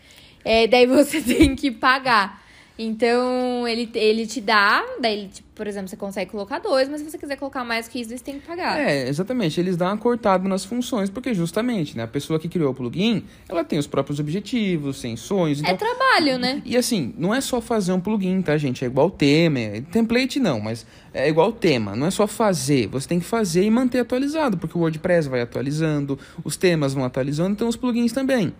É, 0.44 0.68
daí 0.68 0.86
você 0.86 1.20
tem 1.22 1.56
que 1.56 1.72
pagar. 1.72 2.43
Então, 2.76 3.66
ele, 3.68 3.88
ele 3.94 4.26
te 4.26 4.40
dá, 4.40 4.84
daí, 5.00 5.18
ele, 5.20 5.28
tipo, 5.28 5.48
por 5.54 5.66
exemplo, 5.68 5.88
você 5.88 5.96
consegue 5.96 6.32
colocar 6.32 6.58
dois, 6.58 6.88
mas 6.88 7.00
se 7.00 7.08
você 7.08 7.16
quiser 7.16 7.36
colocar 7.36 7.62
mais 7.62 7.86
que 7.86 8.00
isso, 8.00 8.10
você 8.10 8.18
tem 8.18 8.40
que 8.40 8.46
pagar. 8.46 8.76
É, 8.80 9.08
exatamente. 9.08 9.60
Eles 9.60 9.76
dão 9.76 9.86
uma 9.86 9.96
cortada 9.96 10.48
nas 10.48 10.64
funções, 10.64 11.08
porque 11.08 11.32
justamente, 11.32 11.96
né, 11.96 12.02
a 12.02 12.08
pessoa 12.08 12.38
que 12.40 12.48
criou 12.48 12.72
o 12.72 12.74
plugin, 12.74 13.22
ela 13.48 13.62
tem 13.62 13.78
os 13.78 13.86
próprios 13.86 14.18
objetivos, 14.18 15.00
tem 15.00 15.14
sonhos. 15.16 15.62
É 15.62 15.70
Então, 15.70 15.76
trabalho, 15.76 16.36
né? 16.36 16.60
E 16.64 16.76
assim, 16.76 17.14
não 17.16 17.32
é 17.32 17.40
só 17.40 17.60
fazer 17.60 17.92
um 17.92 18.00
plugin, 18.00 18.42
tá, 18.42 18.58
gente? 18.58 18.84
É 18.84 18.88
igual 18.88 19.08
tema. 19.08 19.60
é- 19.60 19.80
Template 19.92 20.40
não, 20.40 20.58
mas 20.58 20.84
é 21.12 21.28
igual 21.28 21.52
tema. 21.52 21.94
Não 21.94 22.08
é 22.08 22.10
só 22.10 22.26
fazer. 22.26 22.88
Você 22.88 23.06
tem 23.06 23.20
que 23.20 23.26
fazer 23.26 23.62
e 23.62 23.70
manter 23.70 24.00
atualizado, 24.00 24.58
porque 24.58 24.76
o 24.76 24.80
WordPress 24.80 25.28
vai 25.28 25.40
atualizando, 25.42 26.18
os 26.42 26.56
temas 26.56 26.92
vão 26.92 27.04
atualizando, 27.04 27.52
então 27.52 27.68
os 27.68 27.76
plugins 27.76 28.10
também. 28.12 28.52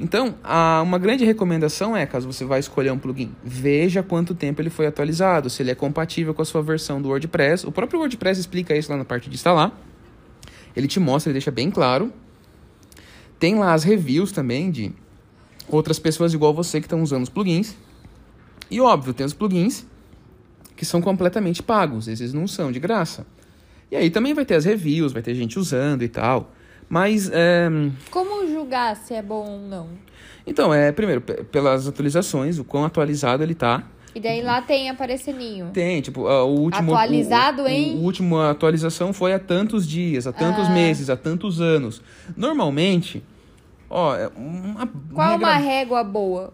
Então, 0.00 0.34
uma 0.82 0.98
grande 0.98 1.24
recomendação 1.24 1.96
é, 1.96 2.06
caso 2.06 2.30
você 2.30 2.44
vai 2.44 2.60
escolher 2.60 2.90
um 2.90 2.98
plugin, 2.98 3.30
veja 3.44 4.02
quanto 4.02 4.34
tempo 4.34 4.60
ele 4.60 4.70
foi 4.70 4.86
atualizado, 4.86 5.50
se 5.50 5.62
ele 5.62 5.70
é 5.70 5.74
compatível 5.74 6.32
com 6.32 6.42
a 6.42 6.44
sua 6.44 6.62
versão 6.62 7.00
do 7.00 7.08
WordPress. 7.08 7.66
O 7.66 7.72
próprio 7.72 8.00
WordPress 8.00 8.40
explica 8.40 8.76
isso 8.76 8.90
lá 8.90 8.96
na 8.96 9.04
parte 9.04 9.28
de 9.28 9.34
instalar. 9.34 9.72
Ele 10.74 10.88
te 10.88 10.98
mostra, 10.98 11.30
ele 11.30 11.34
deixa 11.34 11.50
bem 11.50 11.70
claro. 11.70 12.12
Tem 13.38 13.54
lá 13.54 13.74
as 13.74 13.84
reviews 13.84 14.32
também 14.32 14.70
de 14.70 14.92
outras 15.68 15.98
pessoas 15.98 16.32
igual 16.32 16.54
você 16.54 16.80
que 16.80 16.86
estão 16.86 17.02
usando 17.02 17.22
os 17.24 17.28
plugins. 17.28 17.76
E 18.70 18.80
óbvio, 18.80 19.12
tem 19.12 19.26
os 19.26 19.34
plugins 19.34 19.84
que 20.74 20.84
são 20.84 21.02
completamente 21.02 21.62
pagos, 21.62 22.08
esses 22.08 22.32
não 22.32 22.46
são 22.46 22.72
de 22.72 22.80
graça. 22.80 23.26
E 23.90 23.96
aí 23.96 24.08
também 24.08 24.32
vai 24.32 24.44
ter 24.44 24.54
as 24.54 24.64
reviews, 24.64 25.12
vai 25.12 25.20
ter 25.20 25.34
gente 25.34 25.58
usando 25.58 26.02
e 26.02 26.08
tal. 26.08 26.52
Mas, 26.92 27.30
é, 27.32 27.70
Como 28.10 28.46
julgar 28.46 28.94
se 28.96 29.14
é 29.14 29.22
bom 29.22 29.48
ou 29.52 29.58
não? 29.58 29.88
então, 30.46 30.74
é, 30.74 30.92
primeiro, 30.92 31.22
pe- 31.22 31.42
pelas 31.44 31.88
atualizações, 31.88 32.58
o 32.58 32.64
quão 32.64 32.84
atualizado 32.84 33.42
ele 33.42 33.54
tá. 33.54 33.82
E 34.14 34.20
daí 34.20 34.42
lá 34.42 34.60
tem 34.60 34.90
apareceninho. 34.90 35.70
Tem, 35.72 36.02
tipo, 36.02 36.20
o 36.28 36.44
último... 36.60 36.92
Atualizado 36.92 37.62
o, 37.62 37.64
o, 37.64 37.68
em- 37.68 37.96
O 37.96 38.00
último 38.02 38.38
atualização 38.38 39.10
foi 39.14 39.32
há 39.32 39.38
tantos 39.38 39.88
dias, 39.88 40.26
há 40.26 40.32
tantos 40.34 40.66
Ah. 40.68 40.70
meses, 40.70 41.08
há 41.08 41.16
tantos 41.16 41.62
anos. 41.62 42.02
Normalmente, 42.36 43.24
ó, 43.88 44.14
é 44.14 44.28
uma... 44.36 44.86
Qual 45.14 45.30
é 45.32 45.36
uma 45.36 45.54
regra- 45.54 45.66
régua 45.70 46.04
boa? 46.04 46.52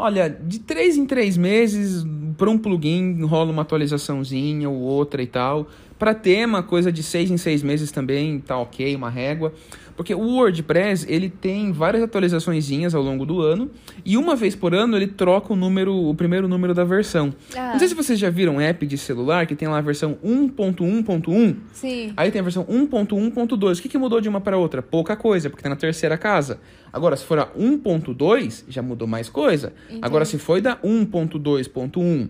Olha, 0.00 0.30
de 0.30 0.58
três 0.60 0.96
em 0.96 1.04
três 1.04 1.36
meses, 1.36 2.06
para 2.38 2.48
um 2.48 2.56
plugin 2.56 3.22
rola 3.22 3.50
uma 3.50 3.60
atualizaçãozinha 3.60 4.68
ou 4.68 4.76
outra 4.76 5.22
e 5.22 5.26
tal. 5.26 5.68
Para 5.98 6.14
tema, 6.14 6.62
coisa 6.62 6.90
de 6.90 7.02
seis 7.02 7.30
em 7.30 7.36
seis 7.36 7.62
meses 7.62 7.92
também 7.92 8.40
tá 8.40 8.56
ok, 8.56 8.96
uma 8.96 9.10
régua. 9.10 9.52
Porque 10.00 10.14
o 10.14 10.20
WordPress, 10.20 11.04
ele 11.06 11.28
tem 11.28 11.72
várias 11.72 12.02
atualizaçõezinhas 12.02 12.94
ao 12.94 13.02
longo 13.02 13.26
do 13.26 13.42
ano. 13.42 13.70
E 14.02 14.16
uma 14.16 14.34
vez 14.34 14.56
por 14.56 14.74
ano 14.74 14.96
ele 14.96 15.06
troca 15.06 15.52
o 15.52 15.56
número, 15.56 15.94
o 15.94 16.14
primeiro 16.14 16.48
número 16.48 16.72
da 16.72 16.84
versão. 16.84 17.34
Ah. 17.54 17.72
Não 17.72 17.78
sei 17.78 17.88
se 17.88 17.94
vocês 17.94 18.18
já 18.18 18.30
viram 18.30 18.54
um 18.54 18.60
app 18.62 18.86
de 18.86 18.96
celular 18.96 19.46
que 19.46 19.54
tem 19.54 19.68
lá 19.68 19.76
a 19.76 19.82
versão 19.82 20.16
1.1.1. 20.24 21.56
Sim. 21.74 22.14
Aí 22.16 22.30
tem 22.30 22.40
a 22.40 22.42
versão 22.42 22.64
1.1.2. 22.64 23.78
O 23.78 23.82
que, 23.82 23.90
que 23.90 23.98
mudou 23.98 24.22
de 24.22 24.28
uma 24.30 24.40
para 24.40 24.56
outra? 24.56 24.80
Pouca 24.80 25.14
coisa, 25.16 25.50
porque 25.50 25.62
tá 25.62 25.68
na 25.68 25.76
terceira 25.76 26.16
casa. 26.16 26.62
Agora, 26.90 27.14
se 27.14 27.26
for 27.26 27.38
a 27.38 27.48
1.2, 27.48 28.64
já 28.70 28.80
mudou 28.80 29.06
mais 29.06 29.28
coisa. 29.28 29.74
Agora, 30.00 30.24
se 30.24 30.38
foi 30.38 30.62
da 30.62 30.76
1.2.1 30.78 32.26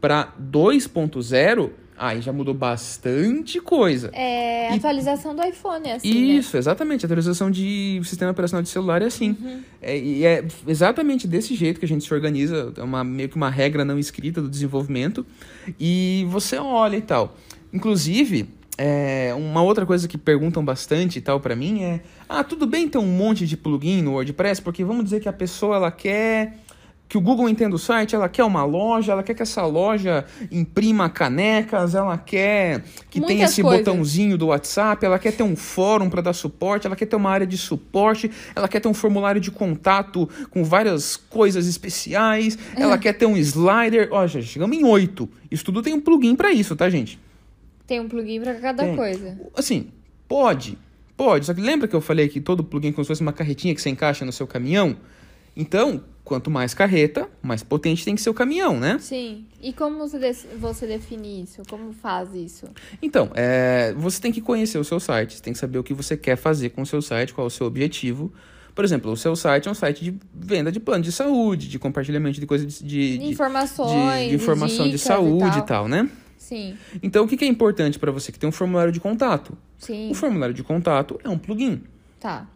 para 0.00 0.34
2.0, 0.42 1.70
Aí 1.96 2.20
já 2.20 2.32
mudou 2.32 2.54
bastante 2.54 3.60
coisa. 3.60 4.10
É 4.12 4.72
E- 4.72 4.76
atualização 4.76 5.36
do 5.36 5.42
iPhone, 5.42 5.90
assim. 5.92 6.08
né? 6.12 6.34
Isso, 6.34 6.56
exatamente. 6.56 7.04
A 7.04 7.06
atualização 7.06 7.50
de 7.50 8.00
sistema 8.04 8.30
operacional 8.30 8.62
de 8.62 8.68
celular 8.68 9.02
é 9.02 9.06
assim. 9.06 9.36
É, 9.80 9.96
e 9.98 10.24
é 10.24 10.44
exatamente 10.66 11.28
desse 11.28 11.54
jeito 11.54 11.78
que 11.78 11.84
a 11.84 11.88
gente 11.88 12.04
se 12.04 12.12
organiza. 12.12 12.72
É 12.76 12.82
uma, 12.82 13.04
meio 13.04 13.28
que 13.28 13.36
uma 13.36 13.50
regra 13.50 13.84
não 13.84 13.98
escrita 13.98 14.40
do 14.42 14.48
desenvolvimento. 14.48 15.24
E 15.78 16.26
você 16.30 16.56
olha 16.56 16.96
e 16.96 17.02
tal. 17.02 17.36
Inclusive, 17.72 18.48
é, 18.78 19.32
uma 19.36 19.62
outra 19.62 19.84
coisa 19.86 20.08
que 20.08 20.16
perguntam 20.18 20.64
bastante 20.64 21.18
e 21.18 21.22
tal 21.22 21.38
pra 21.40 21.54
mim 21.54 21.82
é: 21.82 22.00
ah, 22.28 22.42
tudo 22.42 22.66
bem 22.66 22.88
ter 22.88 22.98
um 22.98 23.06
monte 23.06 23.46
de 23.46 23.56
plugin 23.56 24.02
no 24.02 24.12
WordPress? 24.12 24.60
Porque 24.62 24.82
vamos 24.82 25.04
dizer 25.04 25.20
que 25.20 25.28
a 25.28 25.32
pessoa 25.32 25.76
ela 25.76 25.90
quer 25.90 26.58
que 27.12 27.18
o 27.18 27.20
Google 27.20 27.46
entenda 27.46 27.76
o 27.76 27.78
site, 27.78 28.14
ela 28.14 28.26
quer 28.26 28.42
uma 28.42 28.64
loja, 28.64 29.12
ela 29.12 29.22
quer 29.22 29.34
que 29.34 29.42
essa 29.42 29.66
loja 29.66 30.24
imprima 30.50 31.10
canecas, 31.10 31.94
ela 31.94 32.16
quer 32.16 32.84
que 33.10 33.20
tenha 33.20 33.34
Muitas 33.34 33.50
esse 33.50 33.60
coisas. 33.60 33.84
botãozinho 33.84 34.38
do 34.38 34.46
WhatsApp, 34.46 35.04
ela 35.04 35.18
quer 35.18 35.32
ter 35.32 35.42
um 35.42 35.54
fórum 35.54 36.08
para 36.08 36.22
dar 36.22 36.32
suporte, 36.32 36.86
ela 36.86 36.96
quer 36.96 37.04
ter 37.04 37.14
uma 37.14 37.28
área 37.28 37.46
de 37.46 37.58
suporte, 37.58 38.30
ela 38.56 38.66
quer 38.66 38.80
ter 38.80 38.88
um 38.88 38.94
formulário 38.94 39.42
de 39.42 39.50
contato 39.50 40.26
com 40.48 40.64
várias 40.64 41.14
coisas 41.14 41.66
especiais, 41.66 42.56
ela 42.74 42.96
quer 42.96 43.12
ter 43.12 43.26
um 43.26 43.36
slider. 43.36 44.08
Ó, 44.10 44.26
já 44.26 44.40
chegamos 44.40 44.74
em 44.74 44.82
oito. 44.82 45.28
Isso 45.50 45.66
tudo 45.66 45.82
tem 45.82 45.92
um 45.92 46.00
plugin 46.00 46.34
para 46.34 46.50
isso, 46.50 46.74
tá, 46.74 46.88
gente? 46.88 47.20
Tem 47.86 48.00
um 48.00 48.08
plugin 48.08 48.40
pra 48.40 48.54
cada 48.54 48.84
Tem. 48.84 48.96
coisa. 48.96 49.38
Assim, 49.54 49.88
pode, 50.26 50.78
pode. 51.14 51.44
Só 51.44 51.52
que 51.52 51.60
lembra 51.60 51.86
que 51.86 51.94
eu 51.94 52.00
falei 52.00 52.26
que 52.30 52.40
todo 52.40 52.64
plugin 52.64 52.88
é 52.88 52.92
como 52.92 53.04
se 53.04 53.08
fosse 53.08 53.20
uma 53.20 53.34
carretinha 53.34 53.74
que 53.74 53.82
você 53.82 53.90
encaixa 53.90 54.24
no 54.24 54.32
seu 54.32 54.46
caminhão? 54.46 54.96
Então, 55.56 56.02
quanto 56.24 56.50
mais 56.50 56.72
carreta, 56.72 57.28
mais 57.42 57.62
potente 57.62 58.04
tem 58.04 58.14
que 58.14 58.22
ser 58.22 58.30
o 58.30 58.34
caminhão, 58.34 58.78
né? 58.78 58.96
Sim. 59.00 59.44
E 59.60 59.72
como 59.72 59.98
você, 59.98 60.18
des- 60.18 60.46
você 60.58 60.86
define 60.86 61.42
isso? 61.42 61.62
Como 61.68 61.92
faz 61.92 62.34
isso? 62.34 62.66
Então, 63.02 63.30
é, 63.34 63.92
você 63.96 64.20
tem 64.20 64.32
que 64.32 64.40
conhecer 64.40 64.78
o 64.78 64.84
seu 64.84 64.98
site, 65.00 65.34
você 65.36 65.42
tem 65.42 65.52
que 65.52 65.58
saber 65.58 65.78
o 65.78 65.82
que 65.84 65.92
você 65.92 66.16
quer 66.16 66.36
fazer 66.36 66.70
com 66.70 66.82
o 66.82 66.86
seu 66.86 67.02
site, 67.02 67.34
qual 67.34 67.46
é 67.46 67.48
o 67.48 67.50
seu 67.50 67.66
objetivo. 67.66 68.32
Por 68.74 68.84
exemplo, 68.84 69.12
o 69.12 69.16
seu 69.16 69.36
site 69.36 69.68
é 69.68 69.70
um 69.70 69.74
site 69.74 70.02
de 70.02 70.14
venda 70.34 70.72
de 70.72 70.80
plano 70.80 71.04
de 71.04 71.12
saúde, 71.12 71.68
de 71.68 71.78
compartilhamento 71.78 72.40
de 72.40 72.46
coisas 72.46 72.78
de, 72.78 72.84
de, 72.86 73.18
de, 73.18 73.26
Informações. 73.26 74.30
de 74.30 74.34
informação 74.34 74.88
de 74.88 74.96
saúde 74.98 75.56
e 75.56 75.60
e 75.60 75.62
tal, 75.66 75.86
né? 75.88 76.08
Sim, 76.38 76.76
Então, 77.02 77.24
o 77.24 77.28
que 77.28 77.42
é 77.44 77.48
importante 77.48 77.98
para 77.98 78.10
você? 78.10 78.32
Que 78.32 78.38
tem 78.38 78.48
um 78.48 78.52
formulário 78.52 78.92
de 78.92 78.98
contato. 79.00 79.56
sim. 79.78 80.10
O 80.10 80.14
formulário 80.14 80.54
de 80.54 80.62
contato 80.62 81.18
é 81.22 81.28
um 81.28 81.38
plugin. 81.38 81.82
Tá. 82.18 82.46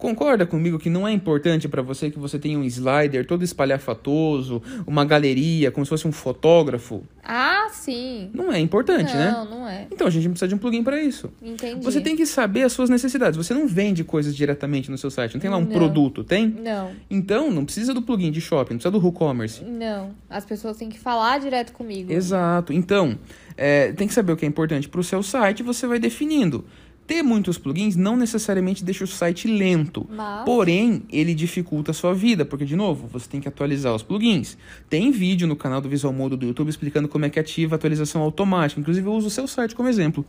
Concorda 0.00 0.46
comigo 0.46 0.78
que 0.78 0.88
não 0.88 1.06
é 1.06 1.12
importante 1.12 1.68
para 1.68 1.82
você 1.82 2.10
que 2.10 2.18
você 2.18 2.38
tenha 2.38 2.58
um 2.58 2.64
slider 2.64 3.26
todo 3.26 3.44
espalhafatoso, 3.44 4.62
uma 4.86 5.04
galeria, 5.04 5.70
como 5.70 5.84
se 5.84 5.90
fosse 5.90 6.08
um 6.08 6.12
fotógrafo? 6.12 7.02
Ah, 7.22 7.68
sim. 7.70 8.30
Não 8.32 8.50
é 8.50 8.58
importante, 8.58 9.14
né? 9.14 9.30
não, 9.30 9.44
não 9.44 9.68
é. 9.68 9.86
Então 9.92 10.06
a 10.06 10.10
gente 10.10 10.26
precisa 10.28 10.48
de 10.48 10.54
um 10.54 10.58
plugin 10.58 10.82
para 10.82 11.00
isso. 11.02 11.30
Entendi. 11.42 11.84
Você 11.84 12.00
tem 12.00 12.16
que 12.16 12.24
saber 12.24 12.62
as 12.62 12.72
suas 12.72 12.88
necessidades. 12.88 13.36
Você 13.36 13.52
não 13.52 13.68
vende 13.68 14.02
coisas 14.02 14.34
diretamente 14.34 14.90
no 14.90 14.96
seu 14.96 15.10
site, 15.10 15.34
não 15.34 15.40
tem 15.40 15.50
lá 15.50 15.58
um 15.58 15.60
Não. 15.60 15.68
produto, 15.68 16.24
tem? 16.24 16.48
Não, 16.48 16.92
Então 17.10 17.50
não 17.50 17.66
precisa 17.66 17.92
do 17.92 18.00
plugin 18.00 18.30
de 18.30 18.40
shopping, 18.40 18.72
não 18.74 18.78
precisa 18.78 18.90
do 18.90 18.98
WooCommerce. 18.98 19.62
não. 19.64 20.18
As 20.30 20.46
pessoas 20.46 20.78
têm 20.78 20.88
que 20.88 20.98
falar 20.98 21.38
direto 21.40 21.72
comigo. 21.72 22.10
Exato. 22.10 22.72
Então, 22.72 23.18
é, 23.56 23.92
tem 23.92 24.08
que 24.08 24.14
saber 24.14 24.32
o 24.32 24.36
que 24.36 24.46
é 24.46 24.48
importante 24.48 24.88
para 24.88 25.00
o 25.00 25.04
seu 25.04 25.22
site 25.22 25.60
e 25.60 25.62
você 25.62 25.86
vai 25.86 25.98
definindo. 25.98 26.64
Ter 27.10 27.24
muitos 27.24 27.58
plugins 27.58 27.96
não 27.96 28.16
necessariamente 28.16 28.84
deixa 28.84 29.02
o 29.02 29.06
site 29.08 29.48
lento. 29.48 30.06
Mas- 30.08 30.44
Porém, 30.44 31.02
ele 31.10 31.34
dificulta 31.34 31.90
a 31.90 31.94
sua 31.94 32.14
vida, 32.14 32.44
porque, 32.44 32.64
de 32.64 32.76
novo, 32.76 33.08
você 33.08 33.28
tem 33.28 33.40
que 33.40 33.48
atualizar 33.48 33.92
os 33.92 34.00
plugins. 34.00 34.56
Tem 34.88 35.10
vídeo 35.10 35.48
no 35.48 35.56
canal 35.56 35.80
do 35.80 35.88
Visual 35.88 36.14
Modo 36.14 36.36
do 36.36 36.46
YouTube 36.46 36.68
explicando 36.68 37.08
como 37.08 37.24
é 37.24 37.28
que 37.28 37.40
ativa 37.40 37.74
a 37.74 37.76
atualização 37.76 38.22
automática. 38.22 38.80
Inclusive, 38.80 39.08
eu 39.08 39.12
uso 39.12 39.26
o 39.26 39.30
seu 39.30 39.48
site 39.48 39.74
como 39.74 39.88
exemplo. 39.88 40.24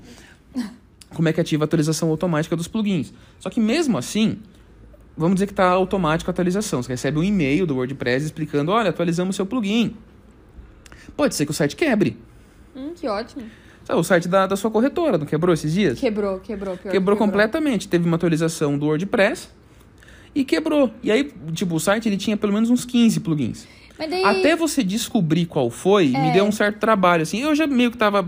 Como 1.13 1.27
é 1.29 1.33
que 1.33 1.39
ativa 1.41 1.63
a 1.63 1.65
atualização 1.65 2.09
automática 2.09 2.55
dos 2.55 2.67
plugins. 2.67 3.13
Só 3.37 3.49
que 3.51 3.59
mesmo 3.59 3.97
assim, 3.97 4.37
vamos 5.15 5.35
dizer 5.35 5.45
que 5.45 5.51
está 5.51 5.69
automático 5.69 6.31
a 6.31 6.33
atualização. 6.33 6.81
Você 6.81 6.93
recebe 6.93 7.19
um 7.19 7.23
e-mail 7.23 7.67
do 7.67 7.75
WordPress 7.75 8.25
explicando, 8.25 8.71
olha, 8.71 8.89
atualizamos 8.89 9.35
seu 9.35 9.45
plugin. 9.45 9.93
Pode 11.15 11.35
ser 11.35 11.45
que 11.45 11.51
o 11.51 11.53
site 11.53 11.75
quebre. 11.75 12.17
Hum, 12.75 12.93
que 12.95 13.07
ótimo. 13.07 13.43
Sabe, 13.91 13.99
o 13.99 14.03
site 14.03 14.27
da, 14.27 14.47
da 14.47 14.55
sua 14.55 14.71
corretora 14.71 15.17
não 15.17 15.25
quebrou 15.25 15.53
esses 15.53 15.73
dias? 15.73 15.99
Quebrou, 15.99 16.39
quebrou. 16.39 16.77
Pior 16.77 16.83
que 16.83 16.97
Quebrou 16.97 17.17
completamente. 17.17 17.87
Teve 17.87 18.05
uma 18.05 18.15
atualização 18.15 18.77
do 18.77 18.85
WordPress 18.85 19.49
e 20.33 20.45
quebrou. 20.45 20.89
E 21.03 21.11
aí, 21.11 21.31
tipo, 21.53 21.75
o 21.75 21.79
site 21.79 22.07
ele 22.07 22.17
tinha 22.17 22.37
pelo 22.37 22.53
menos 22.53 22.69
uns 22.69 22.85
15 22.85 23.19
plugins. 23.19 23.67
Daí... 24.07 24.23
Até 24.23 24.55
você 24.55 24.83
descobrir 24.83 25.45
qual 25.45 25.69
foi, 25.69 26.07
me 26.07 26.29
É. 26.29 26.31
deu 26.31 26.45
um 26.45 26.51
certo 26.51 26.79
trabalho, 26.79 27.23
assim. 27.23 27.41
Eu 27.41 27.53
já 27.55 27.67
meio 27.67 27.91
que 27.91 27.97
tava 27.97 28.27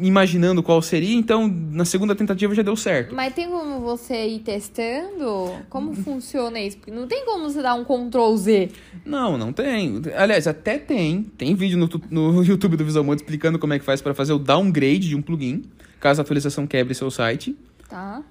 imaginando 0.00 0.62
qual 0.62 0.80
seria, 0.82 1.16
então 1.16 1.48
na 1.48 1.84
segunda 1.84 2.14
tentativa 2.14 2.54
já 2.54 2.62
deu 2.62 2.76
certo. 2.76 3.14
Mas 3.14 3.34
tem 3.34 3.48
como 3.48 3.80
você 3.80 4.26
ir 4.26 4.40
testando? 4.40 5.52
Como 5.68 5.94
funciona 5.94 6.60
isso? 6.60 6.76
Porque 6.78 6.90
não 6.90 7.06
tem 7.06 7.24
como 7.24 7.44
você 7.44 7.62
dar 7.62 7.74
um 7.74 7.84
Ctrl 7.84 8.36
Z. 8.36 8.70
Não, 9.04 9.36
não 9.38 9.52
tem. 9.52 10.00
Aliás, 10.16 10.46
até 10.46 10.78
tem. 10.78 11.22
Tem 11.36 11.54
vídeo 11.54 11.78
no, 11.78 11.88
no 12.10 12.42
YouTube 12.44 12.76
do 12.76 12.84
Visual 12.84 13.04
Mode 13.04 13.22
explicando 13.22 13.58
como 13.58 13.72
é 13.72 13.78
que 13.78 13.84
faz 13.84 14.00
para 14.00 14.14
fazer 14.14 14.32
o 14.32 14.38
downgrade 14.38 15.08
de 15.08 15.16
um 15.16 15.22
plugin, 15.22 15.64
caso 16.00 16.20
a 16.20 16.22
atualização 16.22 16.66
quebre 16.66 16.94
seu 16.94 17.10
site. 17.10 17.56
Tá? 17.88 18.22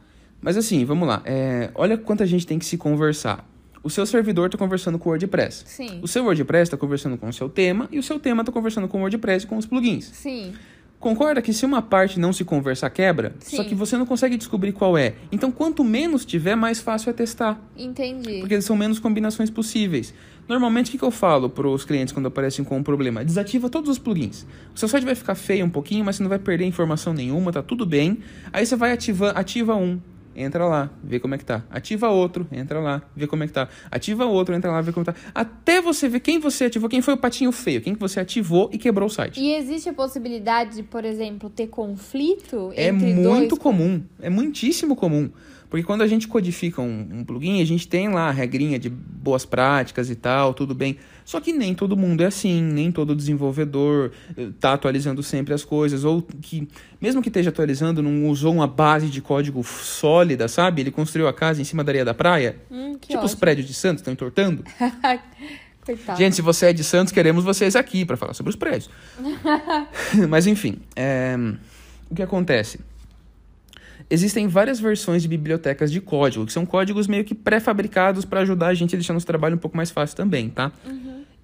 Mas 0.41 0.55
assim, 0.55 0.85
vamos 0.85 1.07
lá. 1.07 1.21
É, 1.25 1.71
olha 1.73 1.97
quanta 1.97 2.25
gente 2.25 2.45
tem 2.45 2.59
que 2.59 2.65
se 2.65 2.77
conversar. 2.77 3.43
O 3.87 3.89
seu 3.89 4.05
servidor 4.05 4.47
está 4.47 4.57
conversando 4.57 4.99
com 4.99 5.07
o 5.07 5.11
WordPress. 5.13 5.63
Sim. 5.65 5.99
O 6.01 6.09
seu 6.09 6.25
WordPress 6.25 6.63
está 6.63 6.75
conversando 6.75 7.17
com 7.17 7.29
o 7.29 7.31
seu 7.31 7.47
tema 7.47 7.87
e 7.89 7.97
o 7.97 8.03
seu 8.03 8.19
tema 8.19 8.41
está 8.41 8.51
conversando 8.51 8.85
com 8.85 8.97
o 8.97 8.99
WordPress 8.99 9.45
e 9.45 9.47
com 9.47 9.55
os 9.55 9.65
plugins. 9.65 10.03
Sim. 10.07 10.51
Concorda 10.99 11.41
que 11.41 11.53
se 11.53 11.65
uma 11.65 11.81
parte 11.81 12.19
não 12.19 12.33
se 12.33 12.43
conversar, 12.43 12.89
quebra? 12.89 13.33
Só 13.39 13.63
Sim. 13.63 13.69
que 13.69 13.73
você 13.73 13.95
não 13.95 14.05
consegue 14.05 14.35
descobrir 14.35 14.73
qual 14.73 14.97
é. 14.97 15.13
Então, 15.31 15.53
quanto 15.53 15.85
menos 15.85 16.25
tiver, 16.25 16.55
mais 16.55 16.81
fácil 16.81 17.09
é 17.11 17.13
testar. 17.13 17.61
Entendi. 17.77 18.39
Porque 18.41 18.59
são 18.61 18.75
menos 18.75 18.99
combinações 18.99 19.49
possíveis. 19.49 20.13
Normalmente, 20.49 20.89
o 20.89 20.91
que, 20.91 20.97
que 20.97 21.05
eu 21.05 21.11
falo 21.11 21.49
para 21.49 21.69
os 21.69 21.85
clientes 21.85 22.13
quando 22.13 22.25
aparecem 22.25 22.65
com 22.65 22.75
um 22.75 22.83
problema? 22.83 23.23
Desativa 23.23 23.69
todos 23.69 23.89
os 23.89 23.97
plugins. 23.97 24.45
O 24.75 24.79
seu 24.79 24.89
site 24.89 25.05
vai 25.05 25.15
ficar 25.15 25.35
feio 25.35 25.65
um 25.65 25.69
pouquinho, 25.69 26.03
mas 26.03 26.17
você 26.17 26.23
não 26.23 26.29
vai 26.29 26.39
perder 26.39 26.65
informação 26.65 27.13
nenhuma, 27.13 27.53
tá 27.53 27.63
tudo 27.63 27.85
bem. 27.85 28.17
Aí 28.51 28.65
você 28.65 28.75
vai 28.75 28.91
ativa, 28.91 29.29
ativa 29.29 29.75
um, 29.75 29.97
entra 30.37 30.65
lá, 30.65 30.89
vê 31.03 31.19
como 31.19 31.33
é 31.35 31.37
que 31.37 31.43
tá. 31.43 31.63
Ativa 31.69 32.09
outro, 32.09 32.47
entra 32.51 32.79
lá, 32.79 33.01
vê 33.15 33.25
como 33.25 33.43
é 33.43 33.47
que 33.47 33.53
tá. 33.53 33.67
Ativa 33.89 34.25
outro, 34.25 34.53
entra 34.55 34.69
lá, 34.71 34.79
vê 34.81 34.91
como 34.91 35.03
tá. 35.05 35.15
Até 35.33 35.81
você 35.81 36.07
ver 36.07 36.19
quem 36.19 36.39
você 36.39 36.65
ativou, 36.65 36.87
quem 36.87 37.01
foi 37.01 37.15
o 37.15 37.17
patinho 37.17 37.51
feio, 37.51 37.81
quem 37.81 37.93
que 37.95 37.99
você 37.99 38.19
ativou 38.19 38.69
e 38.71 38.77
quebrou 38.77 39.07
o 39.07 39.11
site. 39.11 39.41
E 39.41 39.53
existe 39.55 39.89
a 39.89 39.93
possibilidade 39.93 40.75
de, 40.77 40.83
por 40.83 41.03
exemplo, 41.03 41.49
ter 41.49 41.67
conflito 41.67 42.71
É 42.75 42.87
entre 42.89 43.13
muito 43.15 43.49
dois? 43.49 43.59
comum, 43.59 44.03
é 44.21 44.29
muitíssimo 44.29 44.95
comum. 44.95 45.29
Porque 45.69 45.85
quando 45.85 46.01
a 46.01 46.07
gente 46.07 46.27
codifica 46.27 46.81
um, 46.81 47.07
um 47.11 47.23
plugin, 47.23 47.61
a 47.61 47.65
gente 47.65 47.87
tem 47.87 48.09
lá 48.09 48.29
a 48.29 48.31
regrinha 48.31 48.79
de 48.79 48.89
boas 48.89 49.45
práticas 49.45 50.09
e 50.09 50.15
tal, 50.15 50.53
tudo 50.53 50.73
bem. 50.73 50.97
Só 51.25 51.41
que 51.41 51.51
nem 51.51 51.75
todo 51.75 51.97
mundo 51.97 52.21
é 52.21 52.27
assim, 52.27 52.61
nem 52.61 52.89
todo 52.91 53.13
desenvolvedor 53.13 54.11
eh, 54.37 54.47
tá 54.59 54.73
atualizando 54.73 55.21
sempre 55.21 55.53
as 55.53 55.65
coisas, 55.65 56.05
ou 56.05 56.21
que, 56.21 56.67
mesmo 57.01 57.21
que 57.21 57.27
esteja 57.27 57.49
atualizando, 57.49 58.01
não 58.01 58.29
usou 58.29 58.53
uma 58.53 58.67
base 58.67 59.07
de 59.07 59.21
código 59.21 59.61
sólida, 59.63 60.47
sabe? 60.47 60.81
Ele 60.81 60.91
construiu 60.91 61.27
a 61.27 61.33
casa 61.33 61.61
em 61.61 61.65
cima 61.65 61.83
da 61.83 61.91
areia 61.91 62.05
da 62.05 62.13
praia. 62.13 62.55
Hum, 62.71 62.97
que 62.97 63.09
tipo 63.09 63.25
os 63.25 63.35
prédios 63.35 63.67
de 63.67 63.73
Santos, 63.73 64.01
estão 64.01 64.13
entortando. 64.13 64.63
Coitado. 65.85 66.17
Gente, 66.17 66.35
se 66.35 66.41
você 66.41 66.67
é 66.67 66.73
de 66.73 66.83
Santos, 66.83 67.13
queremos 67.13 67.45
vocês 67.45 67.75
aqui 67.75 68.03
para 68.03 68.17
falar 68.17 68.33
sobre 68.33 68.49
os 68.49 68.55
prédios. 68.55 68.89
Mas 70.29 70.47
enfim, 70.47 70.79
é, 70.95 71.35
o 72.09 72.15
que 72.15 72.21
acontece? 72.21 72.79
Existem 74.09 74.47
várias 74.47 74.79
versões 74.79 75.21
de 75.21 75.27
bibliotecas 75.27 75.91
de 75.91 75.99
código, 75.99 76.45
que 76.45 76.53
são 76.53 76.65
códigos 76.65 77.07
meio 77.07 77.25
que 77.25 77.35
pré-fabricados 77.35 78.23
para 78.23 78.39
ajudar 78.41 78.67
a 78.67 78.73
gente 78.73 78.95
a 78.95 78.97
deixar 78.97 79.13
nosso 79.13 79.25
trabalho 79.27 79.55
um 79.55 79.59
pouco 79.59 79.75
mais 79.75 79.91
fácil 79.91 80.15
também, 80.15 80.49
tá? 80.49 80.71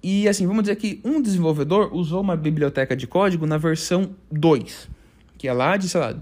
E 0.02 0.26
assim, 0.28 0.46
vamos 0.46 0.62
dizer 0.64 0.76
que 0.76 1.00
um 1.04 1.20
desenvolvedor 1.20 1.94
usou 1.94 2.20
uma 2.20 2.36
biblioteca 2.36 2.94
de 2.96 3.06
código 3.06 3.46
na 3.46 3.58
versão 3.58 4.10
2, 4.30 4.88
que 5.36 5.46
é 5.48 5.52
lá 5.52 5.76
de, 5.76 5.88
sei 5.88 6.00
lá, 6.00 6.14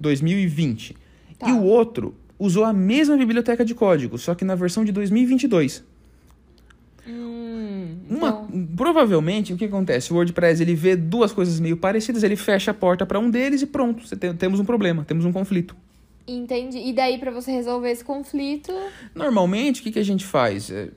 2020. 0.00 0.96
Tá. 1.38 1.48
E 1.48 1.52
o 1.52 1.62
outro 1.62 2.14
usou 2.38 2.64
a 2.64 2.72
mesma 2.72 3.16
biblioteca 3.16 3.64
de 3.64 3.74
código, 3.74 4.16
só 4.18 4.34
que 4.34 4.44
na 4.44 4.54
versão 4.54 4.84
de 4.84 4.92
2022. 4.92 5.84
Hum, 7.06 7.96
Uma, 8.08 8.28
então, 8.28 8.68
provavelmente, 8.76 9.52
o 9.52 9.56
que 9.56 9.64
acontece? 9.64 10.12
O 10.12 10.16
WordPress 10.16 10.62
ele 10.62 10.74
vê 10.74 10.94
duas 10.96 11.32
coisas 11.32 11.58
meio 11.58 11.76
parecidas, 11.76 12.22
ele 12.22 12.36
fecha 12.36 12.70
a 12.70 12.74
porta 12.74 13.04
para 13.06 13.18
um 13.18 13.30
deles 13.30 13.62
e 13.62 13.66
pronto, 13.66 14.16
tem- 14.16 14.34
temos 14.34 14.60
um 14.60 14.64
problema, 14.64 15.04
temos 15.04 15.24
um 15.24 15.32
conflito. 15.32 15.74
Entendi. 16.26 16.78
E 16.78 16.92
daí, 16.92 17.18
pra 17.18 17.30
você 17.30 17.50
resolver 17.50 17.90
esse 17.90 18.04
conflito... 18.04 18.72
Normalmente, 19.14 19.80
o 19.80 19.84
que, 19.84 19.92
que 19.92 19.98
a 19.98 20.04
gente 20.04 20.24
faz? 20.24 20.70
É, 20.70 20.88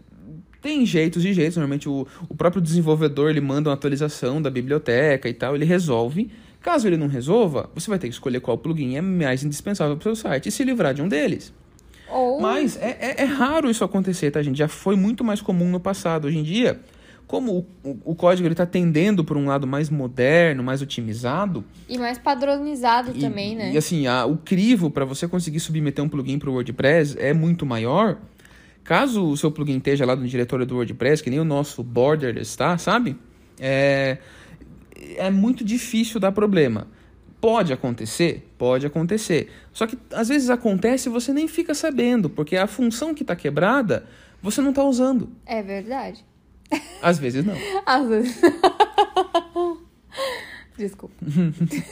tem 0.61 0.85
jeitos 0.85 1.23
e 1.25 1.33
jeitos. 1.33 1.57
Normalmente, 1.57 1.87
o, 1.87 2.07
o 2.27 2.35
próprio 2.35 2.61
desenvolvedor 2.61 3.29
ele 3.29 3.41
manda 3.41 3.69
uma 3.69 3.75
atualização 3.75 4.41
da 4.41 4.49
biblioteca 4.49 5.29
e 5.29 5.33
tal, 5.33 5.55
ele 5.55 5.65
resolve. 5.65 6.31
Caso 6.61 6.87
ele 6.87 6.97
não 6.97 7.07
resolva, 7.07 7.69
você 7.75 7.87
vai 7.87 7.99
ter 7.99 8.07
que 8.07 8.13
escolher 8.13 8.39
qual 8.39 8.57
plugin 8.57 8.95
é 8.95 9.01
mais 9.01 9.43
indispensável 9.43 9.95
para 9.95 10.11
o 10.11 10.15
seu 10.15 10.29
site 10.29 10.49
e 10.49 10.51
se 10.51 10.63
livrar 10.63 10.95
de 10.95 11.01
um 11.03 11.07
deles. 11.07 11.53
Ou... 12.09 12.41
Mas 12.41 12.75
é, 12.77 12.97
é- 12.99 13.21
é 13.21 13.25
raro 13.25 13.69
isso 13.69 13.83
acontecer, 13.83 14.31
tá, 14.31 14.41
gente? 14.41 14.57
Já 14.57 14.67
foi 14.67 14.95
muito 14.95 15.23
mais 15.23 15.41
comum 15.41 15.69
no 15.69 15.79
passado. 15.79 16.25
Hoje 16.25 16.39
em 16.39 16.43
dia, 16.43 16.79
como 17.27 17.67
o, 17.83 17.89
o, 17.89 18.11
o 18.11 18.15
código 18.15 18.47
está 18.47 18.65
tendendo 18.65 19.23
para 19.23 19.37
um 19.37 19.45
lado 19.45 19.65
mais 19.65 19.89
moderno, 19.89 20.63
mais 20.63 20.81
otimizado. 20.81 21.63
E 21.89 21.97
mais 21.97 22.17
padronizado 22.17 23.11
e, 23.15 23.19
também, 23.19 23.55
né? 23.55 23.71
E 23.71 23.77
assim, 23.77 24.07
a, 24.07 24.25
o 24.25 24.37
crivo 24.37 24.91
para 24.91 25.05
você 25.05 25.27
conseguir 25.27 25.59
submeter 25.59 26.03
um 26.03 26.09
plugin 26.09 26.37
para 26.37 26.49
o 26.49 26.53
WordPress 26.53 27.17
é 27.19 27.33
muito 27.33 27.65
maior. 27.65 28.17
Caso 28.83 29.25
o 29.25 29.35
seu 29.35 29.51
plugin 29.51 29.77
esteja 29.77 30.05
lá 30.05 30.15
no 30.15 30.27
diretório 30.27 30.65
do 30.65 30.75
WordPress, 30.75 31.23
que 31.23 31.29
nem 31.29 31.39
o 31.39 31.45
nosso 31.45 31.83
border 31.83 32.37
está, 32.37 32.77
sabe? 32.77 33.17
É, 33.59 34.19
é 35.17 35.31
muito 35.31 35.63
difícil 35.63 36.19
dar 36.19 36.31
problema. 36.31 36.87
Pode 37.41 37.73
acontecer? 37.73 38.47
Pode 38.57 38.85
acontecer. 38.85 39.51
Só 39.73 39.87
que 39.87 39.97
às 40.11 40.29
vezes 40.29 40.49
acontece 40.49 41.09
e 41.09 41.11
você 41.11 41.33
nem 41.33 41.47
fica 41.47 41.73
sabendo, 41.73 42.29
porque 42.29 42.55
a 42.55 42.67
função 42.67 43.13
que 43.13 43.23
está 43.23 43.35
quebrada 43.35 44.05
você 44.41 44.61
não 44.61 44.69
está 44.69 44.83
usando. 44.83 45.29
É 45.43 45.63
verdade. 45.63 46.23
Às 47.01 47.19
vezes 47.19 47.45
não. 47.45 47.55
Às 47.85 48.07
vezes. 48.07 48.41
Desculpa. 50.77 51.15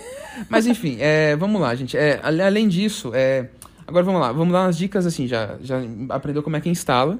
Mas 0.49 0.67
enfim, 0.67 0.97
é, 0.99 1.35
vamos 1.35 1.61
lá, 1.61 1.73
gente. 1.75 1.97
É, 1.97 2.19
além 2.23 2.67
disso, 2.67 3.11
é, 3.13 3.49
agora 3.87 4.03
vamos 4.03 4.19
lá, 4.19 4.31
vamos 4.31 4.51
dar 4.51 4.65
umas 4.65 4.77
dicas 4.77 5.05
assim, 5.05 5.27
já, 5.27 5.57
já 5.61 5.77
aprendeu 6.09 6.43
como 6.43 6.55
é 6.55 6.61
que 6.61 6.69
instala. 6.69 7.19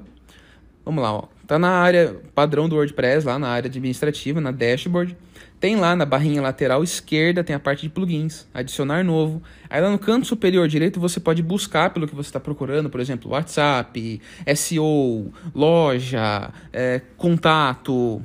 Vamos 0.84 1.02
lá, 1.02 1.14
ó. 1.14 1.24
Tá 1.46 1.58
na 1.58 1.68
área 1.68 2.16
padrão 2.34 2.68
do 2.68 2.76
WordPress, 2.76 3.26
lá 3.26 3.38
na 3.38 3.48
área 3.48 3.68
administrativa, 3.68 4.40
na 4.40 4.50
dashboard. 4.50 5.16
Tem 5.60 5.76
lá 5.76 5.96
na 5.96 6.04
barrinha 6.04 6.42
lateral 6.42 6.82
esquerda, 6.82 7.42
tem 7.42 7.56
a 7.56 7.58
parte 7.58 7.82
de 7.82 7.88
plugins, 7.88 8.46
adicionar 8.52 9.02
novo. 9.02 9.42
Aí 9.68 9.80
lá 9.80 9.90
no 9.90 9.98
canto 9.98 10.26
superior 10.26 10.68
direito 10.68 11.00
você 11.00 11.18
pode 11.18 11.42
buscar 11.42 11.90
pelo 11.90 12.06
que 12.06 12.14
você 12.14 12.28
está 12.28 12.40
procurando, 12.40 12.90
por 12.90 13.00
exemplo, 13.00 13.30
WhatsApp, 13.30 14.20
SEO, 14.54 15.32
loja, 15.54 16.50
é, 16.72 17.00
contato, 17.16 18.20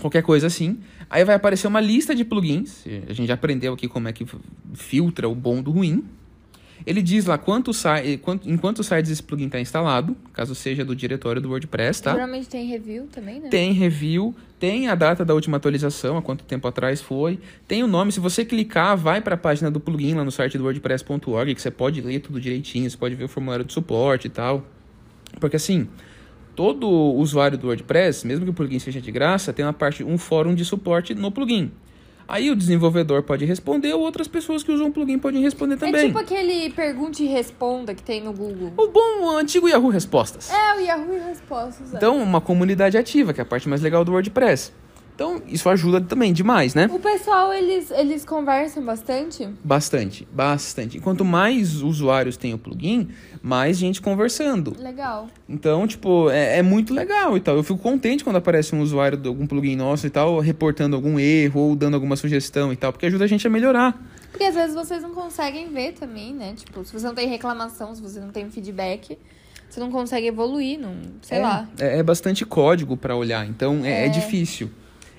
qualquer 0.00 0.22
coisa 0.22 0.46
assim. 0.46 0.80
Aí 1.08 1.24
vai 1.24 1.34
aparecer 1.34 1.66
uma 1.66 1.80
lista 1.80 2.14
de 2.14 2.24
plugins. 2.24 2.84
A 3.08 3.12
gente 3.12 3.28
já 3.28 3.34
aprendeu 3.34 3.72
aqui 3.72 3.88
como 3.88 4.08
é 4.08 4.12
que 4.12 4.24
filtra 4.74 5.28
o 5.28 5.34
bom 5.34 5.62
do 5.62 5.70
ruim. 5.70 6.04
Ele 6.86 7.02
diz 7.02 7.26
lá 7.26 7.36
quanto 7.38 7.70
quanto, 8.22 8.48
em 8.48 8.56
quantos 8.56 8.86
sites 8.86 9.10
esse 9.10 9.22
plugin 9.22 9.46
está 9.46 9.60
instalado, 9.60 10.16
caso 10.32 10.54
seja 10.54 10.84
do 10.84 10.94
diretório 10.94 11.40
do 11.40 11.48
WordPress, 11.48 12.02
tá? 12.02 12.12
Geralmente 12.12 12.48
tem 12.48 12.66
review 12.66 13.06
também, 13.10 13.40
né? 13.40 13.48
Tem 13.48 13.72
review, 13.72 14.34
tem 14.58 14.88
a 14.88 14.94
data 14.94 15.24
da 15.24 15.34
última 15.34 15.56
atualização, 15.56 16.16
há 16.16 16.22
quanto 16.22 16.44
tempo 16.44 16.66
atrás 16.66 17.00
foi, 17.00 17.38
tem 17.66 17.82
o 17.82 17.86
nome, 17.86 18.12
se 18.12 18.20
você 18.20 18.44
clicar, 18.44 18.96
vai 18.96 19.20
para 19.20 19.34
a 19.34 19.38
página 19.38 19.70
do 19.70 19.80
plugin 19.80 20.14
lá 20.14 20.24
no 20.24 20.30
site 20.30 20.56
do 20.56 20.64
wordpress.org, 20.64 21.54
que 21.54 21.62
você 21.62 21.70
pode 21.70 22.00
ler 22.00 22.20
tudo 22.20 22.40
direitinho, 22.40 22.90
você 22.90 22.96
pode 22.96 23.14
ver 23.14 23.24
o 23.24 23.28
formulário 23.28 23.64
de 23.64 23.72
suporte 23.72 24.26
e 24.26 24.30
tal. 24.30 24.66
Porque 25.38 25.56
assim, 25.56 25.88
todo 26.56 26.88
usuário 26.88 27.56
do 27.56 27.68
WordPress, 27.68 28.26
mesmo 28.26 28.44
que 28.44 28.50
o 28.50 28.54
plugin 28.54 28.78
seja 28.78 29.00
de 29.00 29.10
graça, 29.10 29.52
tem 29.52 29.64
uma 29.64 29.72
parte, 29.72 30.04
um 30.04 30.18
fórum 30.18 30.54
de 30.54 30.64
suporte 30.64 31.14
no 31.14 31.30
plugin. 31.30 31.70
Aí 32.30 32.48
o 32.48 32.54
desenvolvedor 32.54 33.24
pode 33.24 33.44
responder 33.44 33.92
ou 33.92 34.00
outras 34.00 34.28
pessoas 34.28 34.62
que 34.62 34.70
usam 34.70 34.86
o 34.86 34.92
plugin 34.92 35.18
podem 35.18 35.42
responder 35.42 35.76
também. 35.76 36.02
É 36.02 36.06
tipo 36.06 36.18
aquele 36.20 36.70
pergunte 36.70 37.24
e 37.24 37.26
responda 37.26 37.92
que 37.92 38.02
tem 38.04 38.22
no 38.22 38.32
Google. 38.32 38.72
O 38.76 38.86
bom 38.86 39.24
o 39.24 39.36
antigo 39.36 39.68
Yahoo 39.68 39.88
Respostas. 39.88 40.48
É, 40.48 40.76
o 40.76 40.80
Yahoo 40.80 41.26
Respostas. 41.26 41.92
É. 41.92 41.96
Então, 41.96 42.16
uma 42.22 42.40
comunidade 42.40 42.96
ativa, 42.96 43.34
que 43.34 43.40
é 43.40 43.42
a 43.42 43.44
parte 43.44 43.68
mais 43.68 43.82
legal 43.82 44.04
do 44.04 44.12
WordPress. 44.12 44.72
Então, 45.20 45.42
isso 45.46 45.68
ajuda 45.68 46.00
também 46.00 46.32
demais, 46.32 46.74
né? 46.74 46.88
O 46.90 46.98
pessoal, 46.98 47.52
eles, 47.52 47.90
eles 47.90 48.24
conversam 48.24 48.82
bastante? 48.82 49.46
Bastante, 49.62 50.26
bastante. 50.32 50.96
E 50.96 51.00
quanto 51.00 51.26
mais 51.26 51.82
usuários 51.82 52.38
tem 52.38 52.54
o 52.54 52.58
plugin, 52.58 53.10
mais 53.42 53.76
gente 53.76 54.00
conversando. 54.00 54.74
Legal. 54.78 55.28
Então, 55.46 55.86
tipo, 55.86 56.30
é, 56.30 56.56
é, 56.60 56.62
muito 56.62 56.94
legal 56.94 57.36
e 57.36 57.40
tal. 57.40 57.54
Eu 57.54 57.62
fico 57.62 57.78
contente 57.78 58.24
quando 58.24 58.36
aparece 58.36 58.74
um 58.74 58.80
usuário 58.80 59.18
de 59.18 59.28
algum 59.28 59.46
plugin 59.46 59.76
nosso 59.76 60.06
e 60.06 60.10
tal, 60.10 60.40
reportando 60.40 60.96
algum 60.96 61.20
erro 61.20 61.60
ou 61.60 61.76
dando 61.76 61.96
alguma 61.96 62.16
sugestão 62.16 62.72
e 62.72 62.76
tal, 62.76 62.90
porque 62.90 63.04
ajuda 63.04 63.24
a 63.24 63.28
gente 63.28 63.46
a 63.46 63.50
melhorar. 63.50 64.02
Porque 64.30 64.44
às 64.44 64.54
vezes 64.54 64.74
vocês 64.74 65.02
não 65.02 65.10
conseguem 65.10 65.68
ver 65.68 65.92
também, 65.92 66.32
né? 66.32 66.54
Tipo, 66.56 66.82
se 66.82 66.94
você 66.94 67.06
não 67.06 67.14
tem 67.14 67.28
reclamação, 67.28 67.94
se 67.94 68.00
você 68.00 68.20
não 68.20 68.30
tem 68.30 68.48
feedback 68.50 69.18
você 69.68 69.78
não 69.78 69.92
consegue 69.92 70.26
evoluir, 70.26 70.80
não, 70.80 70.96
sei 71.22 71.38
é, 71.38 71.42
lá. 71.42 71.68
É, 71.78 71.98
é, 71.98 72.02
bastante 72.02 72.44
código 72.44 72.96
para 72.96 73.14
olhar, 73.14 73.46
então 73.46 73.84
é, 73.84 74.02
é, 74.02 74.06
é 74.06 74.08
difícil. 74.08 74.68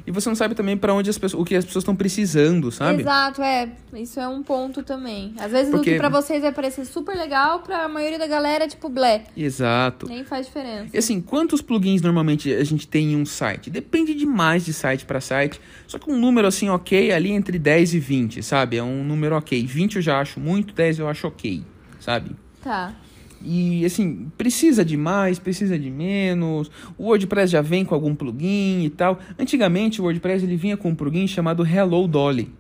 E 0.06 0.12
você 0.12 0.30
não 0.30 0.36
sabe 0.36 0.56
também 0.56 0.78
para 0.78 0.94
onde 0.94 1.10
as 1.10 1.18
pessoas, 1.18 1.42
o 1.42 1.46
que 1.46 1.56
as 1.56 1.66
pessoas 1.66 1.84
estão 1.84 1.96
precisando, 1.96 2.72
sabe? 2.72 3.02
Exato, 3.02 3.42
é. 3.42 3.70
Isso 3.94 4.20
é 4.20 4.28
um 4.28 4.42
ponto 4.42 4.84
também. 4.84 5.34
Às 5.40 5.52
vezes 5.52 5.72
Porque... 5.72 5.92
o 5.92 5.94
que 5.94 6.00
para 6.00 6.10
vocês 6.10 6.42
vai 6.42 6.52
parecer 6.52 6.86
super 6.86 7.16
legal, 7.16 7.60
para 7.60 7.86
a 7.86 7.90
maioria 7.90 8.18
da 8.18 8.28
galera 8.28 8.66
é 8.66 8.68
tipo 8.68 8.90
blé. 8.90 9.26
Exato. 9.36 10.08
Nem 10.08 10.24
faz 10.24 10.48
diferença. 10.48 10.90
E 10.94 10.98
assim, 10.98 11.22
quantos 11.22 11.62
plugins 11.62 12.02
normalmente 12.02 12.52
a 12.54 12.64
gente 12.64 12.88
tem 12.88 13.14
em 13.14 13.16
um 13.16 13.26
site? 13.26 13.70
Depende 13.70 14.14
demais 14.14 14.66
de 14.66 14.74
site 14.74 15.06
para 15.06 15.22
site. 15.22 15.60
Só 15.88 16.00
que 16.00 16.10
um 16.10 16.20
número 16.20 16.48
assim, 16.48 16.70
ok, 16.70 17.12
ali 17.12 17.32
entre 17.32 17.60
10 17.60 17.94
e 17.94 18.00
20, 18.00 18.44
sabe? 18.44 18.78
É 18.78 18.84
um 18.84 19.04
número 19.04 19.36
ok. 19.36 19.66
20 19.66 19.98
eu 19.98 20.02
já 20.02 20.20
acho 20.20 20.40
muito, 20.40 20.74
10 20.74 21.00
eu 21.00 21.08
acho 21.08 21.28
ok, 21.28 21.64
sabe? 22.00 22.36
Tá. 22.62 22.94
E 23.44 23.86
assim, 23.86 24.32
precisa 24.38 24.84
de 24.84 24.96
mais, 24.98 25.40
precisa 25.40 25.78
de 25.78 25.90
menos. 25.90 26.70
O 26.98 27.06
WordPress 27.06 27.52
já 27.52 27.62
vem 27.62 27.84
com 27.84 27.96
algum 27.96 28.16
plugin 28.16 28.84
e 28.84 28.90
tal. 28.90 29.20
Antigamente 29.38 30.02
o 30.02 30.04
WordPress 30.04 30.46
ele 30.46 30.56
vinha 30.56 30.78
com 30.78 30.90
um 30.90 30.96
plugin 30.96 31.28
chamado 31.28 31.66
Hello 31.66 32.08
Dolly. 32.08 32.52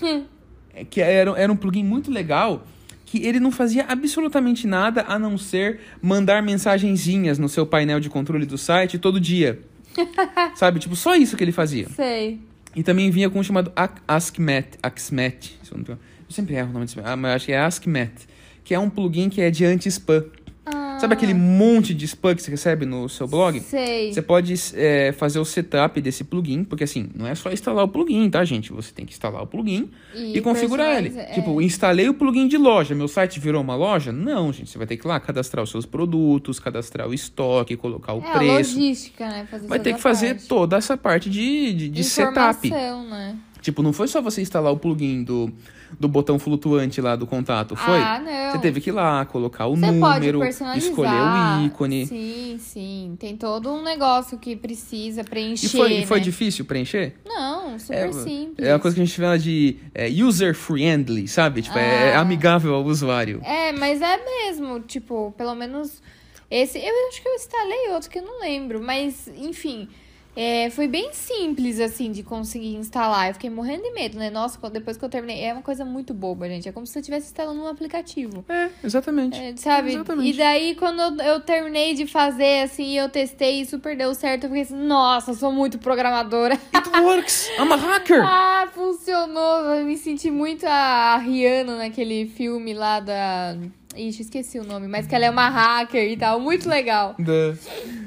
É, 0.74 0.86
que 0.86 1.02
era, 1.02 1.38
era 1.38 1.52
um 1.52 1.56
plugin 1.56 1.84
muito 1.84 2.10
legal 2.10 2.66
que 3.04 3.26
ele 3.26 3.38
não 3.38 3.52
fazia 3.52 3.84
absolutamente 3.86 4.66
nada 4.66 5.04
a 5.06 5.18
não 5.18 5.36
ser 5.36 5.80
mandar 6.00 6.42
mensagenzinhas 6.42 7.38
no 7.38 7.46
seu 7.46 7.66
painel 7.66 8.00
de 8.00 8.08
controle 8.08 8.46
do 8.46 8.56
site 8.56 8.98
todo 8.98 9.20
dia. 9.20 9.60
Sabe? 10.56 10.80
Tipo, 10.80 10.96
só 10.96 11.14
isso 11.14 11.36
que 11.36 11.44
ele 11.44 11.52
fazia. 11.52 11.90
Sei. 11.90 12.40
E 12.74 12.82
também 12.82 13.10
vinha 13.10 13.28
com 13.28 13.38
um 13.38 13.42
chamado 13.42 13.70
AskMet. 14.08 14.78
AskMet. 14.82 15.58
Eu 15.70 15.98
sempre 16.30 16.54
erro 16.54 16.70
o 16.70 16.72
nome 16.72 16.86
disso. 16.86 17.00
Ah, 17.04 17.14
mas 17.14 17.36
acho 17.36 17.44
que 17.44 17.52
é 17.52 17.60
AskMet 17.60 18.26
que 18.64 18.74
é 18.74 18.78
um 18.78 18.90
plugin 18.90 19.28
que 19.28 19.40
é 19.40 19.50
de 19.50 19.64
anti-spam. 19.64 20.24
Ah. 20.64 20.96
Sabe 21.00 21.14
aquele 21.14 21.34
monte 21.34 21.92
de 21.92 22.04
spam 22.04 22.36
que 22.36 22.42
você 22.42 22.50
recebe 22.50 22.86
no 22.86 23.08
seu 23.08 23.26
blog? 23.26 23.58
Sei. 23.58 24.12
Você 24.12 24.22
pode 24.22 24.54
é, 24.74 25.10
fazer 25.10 25.40
o 25.40 25.44
setup 25.44 26.00
desse 26.00 26.22
plugin, 26.22 26.62
porque 26.62 26.84
assim, 26.84 27.08
não 27.16 27.26
é 27.26 27.34
só 27.34 27.50
instalar 27.50 27.84
o 27.84 27.88
plugin, 27.88 28.30
tá, 28.30 28.44
gente? 28.44 28.72
Você 28.72 28.92
tem 28.92 29.04
que 29.04 29.12
instalar 29.12 29.42
o 29.42 29.46
plugin 29.46 29.90
e, 30.14 30.38
e 30.38 30.40
configurar 30.40 30.98
ele. 30.98 31.18
É. 31.18 31.24
Tipo, 31.32 31.60
instalei 31.60 32.08
o 32.08 32.14
plugin 32.14 32.46
de 32.46 32.56
loja, 32.56 32.94
meu 32.94 33.08
site 33.08 33.40
virou 33.40 33.60
uma 33.60 33.74
loja? 33.74 34.12
Não, 34.12 34.52
gente. 34.52 34.70
Você 34.70 34.78
vai 34.78 34.86
ter 34.86 34.96
que 34.96 35.04
ir 35.04 35.08
lá 35.08 35.18
cadastrar 35.18 35.64
os 35.64 35.70
seus 35.70 35.84
produtos, 35.84 36.60
cadastrar 36.60 37.08
o 37.08 37.14
estoque, 37.14 37.76
colocar 37.76 38.14
o 38.14 38.24
é, 38.24 38.32
preço. 38.32 38.76
Logística, 38.76 39.28
né? 39.28 39.48
Fazer 39.50 39.66
vai 39.66 39.80
ter 39.80 39.94
que 39.94 40.00
fazer 40.00 40.34
parte. 40.34 40.46
toda 40.46 40.76
essa 40.76 40.96
parte 40.96 41.28
de, 41.28 41.72
de, 41.72 41.88
de 41.88 42.04
setup. 42.04 42.70
Né? 42.70 43.36
Tipo, 43.60 43.82
não 43.82 43.92
foi 43.92 44.06
só 44.06 44.22
você 44.22 44.40
instalar 44.40 44.72
o 44.72 44.76
plugin 44.76 45.24
do 45.24 45.52
do 45.98 46.08
botão 46.08 46.38
flutuante 46.38 47.00
lá 47.00 47.16
do 47.16 47.26
contato, 47.26 47.76
foi? 47.76 48.00
Ah, 48.00 48.20
não. 48.20 48.52
Você 48.52 48.58
teve 48.58 48.80
que 48.80 48.90
ir 48.90 48.92
lá, 48.92 49.24
colocar 49.24 49.66
o 49.66 49.76
Você 49.76 49.90
número, 49.90 50.44
escolher 50.76 51.10
o 51.10 51.66
ícone. 51.66 52.06
Sim, 52.06 52.56
sim. 52.58 53.16
Tem 53.18 53.36
todo 53.36 53.70
um 53.70 53.82
negócio 53.82 54.38
que 54.38 54.56
precisa 54.56 55.24
preencher. 55.24 55.66
E 55.66 55.68
foi, 55.68 56.00
né? 56.00 56.06
foi 56.06 56.20
difícil 56.20 56.64
preencher? 56.64 57.14
Não, 57.24 57.78
super 57.78 58.08
é, 58.08 58.12
simples. 58.12 58.68
É 58.68 58.72
uma 58.72 58.80
coisa 58.80 58.94
que 58.94 59.02
a 59.02 59.04
gente 59.04 59.20
fala 59.20 59.38
de 59.38 59.76
é, 59.94 60.08
user-friendly, 60.08 61.28
sabe? 61.28 61.62
Tipo, 61.62 61.78
é, 61.78 61.82
é 61.82 61.86
ah. 61.86 62.06
é 62.12 62.16
amigável 62.16 62.74
ao 62.74 62.84
usuário. 62.84 63.40
É, 63.44 63.72
mas 63.72 64.00
é 64.00 64.18
mesmo, 64.24 64.80
tipo, 64.80 65.32
pelo 65.36 65.54
menos. 65.54 66.02
Esse, 66.50 66.78
eu 66.78 67.08
acho 67.08 67.22
que 67.22 67.28
eu 67.28 67.34
instalei 67.34 67.88
outro 67.92 68.10
que 68.10 68.18
eu 68.18 68.22
não 68.22 68.40
lembro, 68.40 68.82
mas 68.82 69.26
enfim, 69.38 69.88
é, 70.34 70.70
foi 70.70 70.88
bem 70.88 71.12
simples, 71.12 71.78
assim, 71.78 72.10
de 72.10 72.22
conseguir 72.22 72.74
instalar. 72.74 73.28
Eu 73.28 73.34
fiquei 73.34 73.50
morrendo 73.50 73.82
de 73.82 73.90
medo, 73.92 74.18
né? 74.18 74.30
Nossa, 74.30 74.58
depois 74.70 74.96
que 74.96 75.04
eu 75.04 75.08
terminei. 75.08 75.44
É 75.44 75.52
uma 75.52 75.62
coisa 75.62 75.84
muito 75.84 76.14
boba, 76.14 76.48
gente. 76.48 76.68
É 76.68 76.72
como 76.72 76.86
se 76.86 76.92
você 76.92 77.00
estivesse 77.00 77.26
instalando 77.26 77.62
um 77.62 77.68
aplicativo. 77.68 78.44
É, 78.48 78.70
exatamente. 78.82 79.38
É, 79.38 79.54
sabe? 79.56 79.92
Exatamente. 79.92 80.30
E 80.30 80.32
daí, 80.36 80.74
quando 80.74 81.20
eu 81.22 81.40
terminei 81.40 81.94
de 81.94 82.06
fazer, 82.06 82.62
assim, 82.62 82.98
eu 82.98 83.08
testei 83.08 83.60
e 83.60 83.66
super 83.66 83.96
deu 83.96 84.14
certo, 84.14 84.44
eu 84.44 84.48
fiquei 84.48 84.62
assim, 84.62 84.76
nossa, 84.76 85.34
sou 85.34 85.52
muito 85.52 85.78
programadora. 85.78 86.58
It 86.74 86.88
works! 87.00 87.48
I'm 87.58 87.72
a 87.72 87.76
hacker! 87.76 88.22
ah, 88.24 88.68
funcionou! 88.72 89.74
Eu 89.74 89.84
me 89.84 89.98
senti 89.98 90.30
muito 90.30 90.64
a 90.66 91.18
Rihanna 91.18 91.76
naquele 91.76 92.26
filme 92.26 92.72
lá 92.72 93.00
da. 93.00 93.56
Ixi, 93.96 94.22
esqueci 94.22 94.58
o 94.58 94.64
nome, 94.64 94.88
mas 94.88 95.06
que 95.06 95.14
ela 95.14 95.26
é 95.26 95.30
uma 95.30 95.48
hacker 95.48 96.10
e 96.10 96.16
tal, 96.16 96.40
muito 96.40 96.68
legal. 96.68 97.14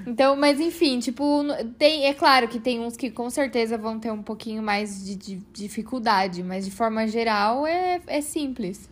Então, 0.06 0.36
mas 0.36 0.60
enfim, 0.60 1.00
tipo, 1.00 1.44
tem, 1.78 2.06
é 2.06 2.14
claro 2.14 2.48
que 2.48 2.60
tem 2.60 2.80
uns 2.80 2.96
que 2.98 3.10
com 3.10 3.30
certeza 3.30 3.78
vão 3.78 4.00
ter 4.00 4.12
um 4.12 4.22
pouquinho 4.22 4.62
mais 4.62 5.04
de, 5.04 5.16
de 5.16 5.36
dificuldade, 5.54 6.44
mas 6.44 6.66
de 6.66 6.72
forma 6.72 7.08
geral 7.08 7.66
é, 7.66 8.00
é 8.08 8.22
simples. 8.22 8.90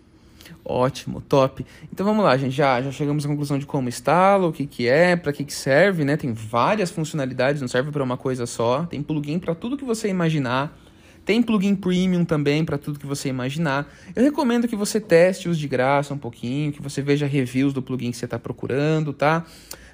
Ótimo, 0.65 1.21
top. 1.21 1.65
Então 1.91 2.05
vamos 2.05 2.23
lá, 2.23 2.37
gente. 2.37 2.55
Já, 2.55 2.81
já 2.81 2.91
chegamos 2.91 3.25
à 3.25 3.27
conclusão 3.27 3.57
de 3.57 3.65
como 3.65 3.89
instala, 3.89 4.47
o 4.47 4.53
que, 4.53 4.65
que 4.65 4.87
é, 4.87 5.15
para 5.15 5.33
que, 5.33 5.43
que 5.43 5.53
serve, 5.53 6.05
né? 6.05 6.15
Tem 6.15 6.31
várias 6.31 6.89
funcionalidades, 6.89 7.61
não 7.61 7.67
serve 7.67 7.91
para 7.91 8.03
uma 8.03 8.17
coisa 8.17 8.45
só. 8.45 8.85
Tem 8.85 9.01
plugin 9.03 9.39
para 9.39 9.53
tudo 9.53 9.77
que 9.77 9.83
você 9.83 10.07
imaginar. 10.07 10.77
Tem 11.25 11.41
plugin 11.41 11.75
premium 11.75 12.25
também 12.25 12.65
para 12.65 12.77
tudo 12.77 12.99
que 12.99 13.05
você 13.05 13.29
imaginar. 13.29 13.87
Eu 14.15 14.23
recomendo 14.23 14.67
que 14.67 14.75
você 14.75 14.99
teste 14.99 15.47
os 15.47 15.57
de 15.57 15.67
graça 15.67 16.13
um 16.13 16.17
pouquinho, 16.17 16.71
que 16.71 16.81
você 16.81 17.01
veja 17.01 17.25
reviews 17.25 17.73
do 17.73 17.81
plugin 17.81 18.11
que 18.11 18.17
você 18.17 18.25
está 18.25 18.37
procurando, 18.37 19.13
tá? 19.13 19.45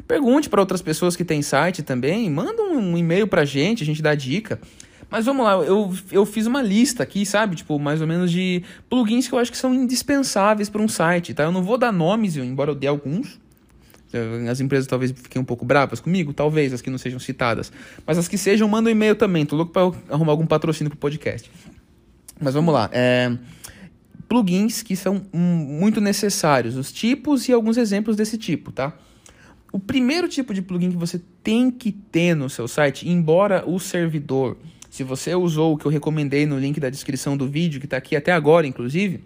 Pergunte 0.07 0.49
para 0.49 0.59
outras 0.59 0.81
pessoas 0.81 1.15
que 1.15 1.23
têm 1.23 1.41
site 1.41 1.83
também, 1.83 2.29
manda 2.29 2.63
um 2.63 2.97
e-mail 2.97 3.27
pra 3.27 3.45
gente, 3.45 3.83
a 3.83 3.85
gente 3.85 4.01
dá 4.01 4.15
dica. 4.15 4.59
Mas 5.09 5.25
vamos 5.25 5.43
lá, 5.43 5.53
eu, 5.53 5.93
eu 6.11 6.25
fiz 6.25 6.45
uma 6.45 6.61
lista 6.61 7.03
aqui, 7.03 7.25
sabe? 7.25 7.55
Tipo, 7.55 7.79
mais 7.79 7.99
ou 7.99 8.07
menos 8.07 8.31
de 8.31 8.63
plugins 8.89 9.27
que 9.27 9.33
eu 9.33 9.39
acho 9.39 9.51
que 9.51 9.57
são 9.57 9.73
indispensáveis 9.73 10.69
para 10.69 10.81
um 10.81 10.87
site, 10.87 11.33
tá? 11.33 11.43
Eu 11.43 11.51
não 11.51 11.63
vou 11.63 11.77
dar 11.77 11.91
nomes, 11.91 12.37
embora 12.37 12.71
eu 12.71 12.75
dê 12.75 12.87
alguns. 12.87 13.39
As 14.49 14.59
empresas 14.59 14.87
talvez 14.87 15.11
fiquem 15.11 15.41
um 15.41 15.45
pouco 15.45 15.65
bravas 15.65 15.99
comigo, 15.99 16.33
talvez 16.33 16.73
as 16.73 16.81
que 16.81 16.89
não 16.89 16.97
sejam 16.97 17.19
citadas. 17.19 17.71
Mas 18.05 18.17
as 18.17 18.27
que 18.27 18.37
sejam, 18.37 18.67
mandam 18.67 18.91
um 18.91 18.95
e-mail 18.95 19.15
também. 19.15 19.45
Tô 19.45 19.55
louco 19.55 19.71
para 19.71 19.91
arrumar 20.09 20.31
algum 20.31 20.45
patrocínio 20.45 20.89
pro 20.89 20.99
podcast. 20.99 21.49
Mas 22.39 22.53
vamos 22.53 22.73
lá. 22.73 22.89
É, 22.91 23.31
plugins 24.27 24.81
que 24.81 24.95
são 24.95 25.21
muito 25.33 25.99
necessários, 25.99 26.75
os 26.75 26.91
tipos 26.91 27.47
e 27.47 27.53
alguns 27.53 27.77
exemplos 27.77 28.15
desse 28.15 28.37
tipo, 28.37 28.71
tá? 28.71 28.97
O 29.71 29.79
primeiro 29.79 30.27
tipo 30.27 30.53
de 30.53 30.61
plugin 30.61 30.91
que 30.91 30.97
você 30.97 31.21
tem 31.43 31.69
que 31.69 31.91
ter 31.91 32.35
no 32.35 32.49
seu 32.49 32.67
site, 32.67 33.07
embora 33.07 33.63
o 33.67 33.79
servidor 33.79 34.57
se 34.89 35.03
você 35.03 35.35
usou 35.35 35.73
o 35.73 35.77
que 35.77 35.85
eu 35.85 35.91
recomendei 35.91 36.45
no 36.45 36.57
link 36.57 36.79
da 36.79 36.89
descrição 36.89 37.37
do 37.37 37.47
vídeo, 37.47 37.79
que 37.79 37.85
está 37.85 37.97
aqui 37.97 38.15
até 38.15 38.31
agora, 38.31 38.65
inclusive, 38.65 39.23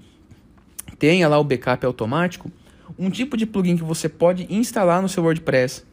tenha 0.99 1.27
lá 1.27 1.39
o 1.39 1.43
backup 1.43 1.85
automático. 1.85 2.51
Um 2.97 3.09
tipo 3.09 3.35
de 3.35 3.45
plugin 3.45 3.77
que 3.77 3.83
você 3.83 4.07
pode 4.07 4.47
instalar 4.49 5.01
no 5.01 5.09
seu 5.09 5.23
WordPress, 5.23 5.83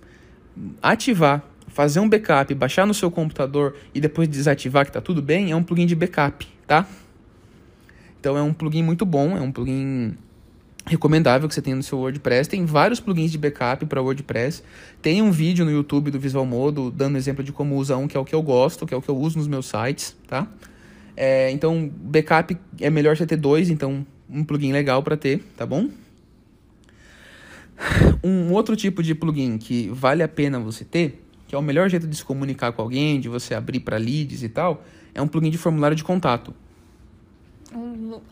ativar, 0.83 1.43
fazer 1.69 2.01
um 2.01 2.09
backup, 2.09 2.55
baixar 2.55 2.87
no 2.87 2.95
seu 2.95 3.11
computador 3.11 3.77
e 3.95 4.01
depois 4.01 4.29
desativar, 4.29 4.85
que 4.85 4.91
está 4.91 5.01
tudo 5.01 5.23
bem, 5.23 5.51
é 5.51 5.57
um 5.57 5.63
plugin 5.63 5.87
de 5.87 5.95
backup, 5.95 6.47
tá? 6.67 6.87
Então 8.19 8.37
é 8.37 8.43
um 8.43 8.53
plugin 8.53 8.83
muito 8.83 9.07
bom, 9.07 9.37
é 9.37 9.41
um 9.41 9.51
plugin 9.51 10.15
recomendável 10.87 11.49
que 11.49 11.55
você 11.55 11.63
tenha 11.63 11.77
no 11.77 11.83
seu 11.83 11.99
WordPress. 11.99 12.49
Tem 12.49 12.65
vários 12.65 13.01
plugins 13.01 13.31
de 13.31 13.39
backup 13.39 13.87
para 13.87 14.03
WordPress. 14.03 14.63
Tem 15.01 15.23
um 15.23 15.31
vídeo 15.31 15.65
no 15.65 15.71
YouTube 15.71 16.11
do 16.11 16.19
Visual 16.19 16.45
Modo 16.45 16.91
dando 16.91 17.17
exemplo 17.17 17.45
de 17.45 17.53
como 17.53 17.77
usa 17.77 17.97
um, 17.97 18.09
que 18.09 18.17
é 18.17 18.21
o 18.21 18.25
que 18.25 18.35
eu 18.35 18.43
gosto, 18.43 18.87
que 18.87 18.93
é 18.93 18.97
o 18.97 19.03
que 19.03 19.09
eu 19.09 19.17
uso 19.17 19.39
nos 19.39 19.47
meus 19.47 19.67
sites, 19.67 20.17
tá? 20.27 20.47
É, 21.17 21.51
então, 21.51 21.91
backup 21.95 22.57
é 22.81 22.91
melhor 22.91 23.17
você 23.17 23.27
ter 23.27 23.37
dois, 23.37 23.71
então 23.71 24.07
um 24.29 24.45
plugin 24.45 24.73
legal 24.73 25.03
para 25.03 25.17
ter, 25.17 25.43
tá 25.57 25.67
bom? 25.67 25.89
Um 28.23 28.53
outro 28.53 28.77
tipo 28.77 29.03
de 29.03 29.15
plugin 29.15 29.57
que 29.59 29.89
vale 29.89 30.23
a 30.23 30.29
pena 30.29 30.61
você 30.61 30.85
ter, 30.85 31.25
que 31.49 31.55
é 31.55 31.59
o 31.59 31.63
melhor 31.63 31.89
jeito 31.89 32.07
de 32.07 32.17
se 32.17 32.25
comunicar 32.25 32.73
com 32.73 32.83
alguém, 32.83 33.19
de 33.19 33.29
você 33.29 33.55
abrir 33.55 33.81
para 33.81 33.97
leads 33.97 34.43
e 34.43 34.49
tal, 34.49 34.85
é 35.15 35.23
um 35.23 35.27
plugin 35.27 35.51
de 35.51 35.59
formulário 35.59 35.97
de 35.97 36.05
contato. 36.05 36.55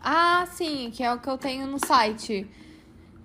Ah, 0.01 0.47
sim, 0.51 0.91
que 0.93 1.03
é 1.03 1.13
o 1.13 1.19
que 1.19 1.29
eu 1.29 1.37
tenho 1.37 1.65
no 1.67 1.79
site. 1.83 2.45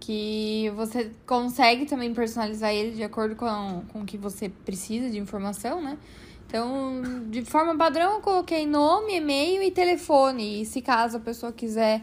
Que 0.00 0.70
você 0.76 1.10
consegue 1.26 1.86
também 1.86 2.12
personalizar 2.12 2.72
ele 2.72 2.92
de 2.92 3.02
acordo 3.02 3.36
com, 3.36 3.82
com 3.88 4.02
o 4.02 4.04
que 4.04 4.18
você 4.18 4.48
precisa 4.48 5.10
de 5.10 5.18
informação, 5.18 5.82
né? 5.82 5.98
Então, 6.46 7.02
de 7.30 7.44
forma 7.44 7.76
padrão, 7.76 8.14
eu 8.14 8.20
coloquei 8.20 8.66
nome, 8.66 9.16
e-mail 9.16 9.62
e 9.62 9.70
telefone. 9.70 10.62
E 10.62 10.66
se 10.66 10.80
caso 10.82 11.16
a 11.16 11.20
pessoa 11.20 11.52
quiser 11.52 12.02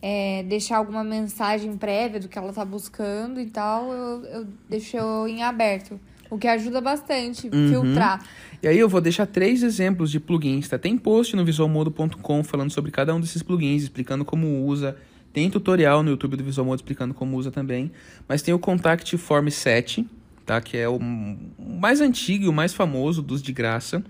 é, 0.00 0.42
deixar 0.44 0.78
alguma 0.78 1.02
mensagem 1.02 1.76
prévia 1.76 2.20
do 2.20 2.28
que 2.28 2.38
ela 2.38 2.52
tá 2.52 2.64
buscando 2.64 3.40
e 3.40 3.46
tal, 3.46 3.92
eu, 3.92 4.24
eu 4.24 4.46
deixo 4.68 4.96
em 5.26 5.42
aberto. 5.42 5.98
O 6.28 6.38
que 6.38 6.48
ajuda 6.48 6.80
bastante, 6.80 7.48
uhum. 7.52 7.68
filtrar. 7.68 8.24
E 8.62 8.66
aí 8.66 8.78
eu 8.78 8.88
vou 8.88 9.00
deixar 9.00 9.26
três 9.26 9.62
exemplos 9.62 10.10
de 10.10 10.18
plugins, 10.18 10.68
tá? 10.68 10.76
Tem 10.76 10.98
post 10.98 11.36
no 11.36 11.44
visualmodo.com 11.44 12.42
falando 12.42 12.72
sobre 12.72 12.90
cada 12.90 13.14
um 13.14 13.20
desses 13.20 13.42
plugins, 13.42 13.84
explicando 13.84 14.24
como 14.24 14.64
usa. 14.66 14.96
Tem 15.32 15.50
tutorial 15.50 16.02
no 16.02 16.10
YouTube 16.10 16.36
do 16.36 16.42
Visualmodo 16.42 16.80
explicando 16.80 17.12
como 17.12 17.36
usa 17.36 17.50
também. 17.50 17.92
Mas 18.26 18.40
tem 18.40 18.54
o 18.54 18.58
Contact 18.58 19.16
Form 19.18 19.48
7, 19.48 20.06
tá? 20.46 20.60
Que 20.60 20.78
é 20.78 20.88
o 20.88 20.98
mais 20.98 22.00
antigo 22.00 22.44
e 22.44 22.48
o 22.48 22.52
mais 22.52 22.72
famoso 22.72 23.20
dos 23.20 23.42
de 23.42 23.52
graça. 23.52 24.02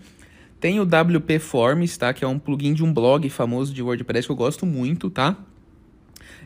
Tem 0.61 0.79
o 0.79 0.85
WP 0.85 1.39
Forms, 1.41 1.99
tá? 1.99 2.15
Que 2.15 2.25
é 2.25 2.29
um 2.29 2.39
plugin 2.39 2.73
de 2.73 2.85
um 2.85 2.95
blog 2.95 3.29
famoso 3.29 3.75
de 3.75 3.83
WordPress 3.83 4.27
que 4.27 4.33
eu 4.33 4.37
gosto 4.37 4.65
muito, 4.65 5.11
tá? 5.11 5.37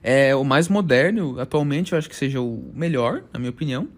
É 0.03 0.35
o 0.35 0.45
mais 0.45 0.69
moderno, 0.69 1.39
atualmente 1.39 1.93
eu 1.93 1.99
acho 1.99 2.09
que 2.09 2.17
seja 2.17 2.41
o 2.41 2.73
melhor, 2.75 3.23
na 3.33 3.39
minha 3.39 3.51
opinião, 3.51 3.89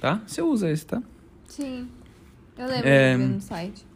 tá? 0.00 0.22
Você 0.26 0.40
usa 0.40 0.70
esse, 0.70 0.86
tá? 0.86 1.02
Sim. 1.46 1.88
Eu 2.56 2.66
lembro 2.66 2.88
é... 2.88 3.16
de 3.16 3.24
no 3.24 3.40
site. 3.40 3.86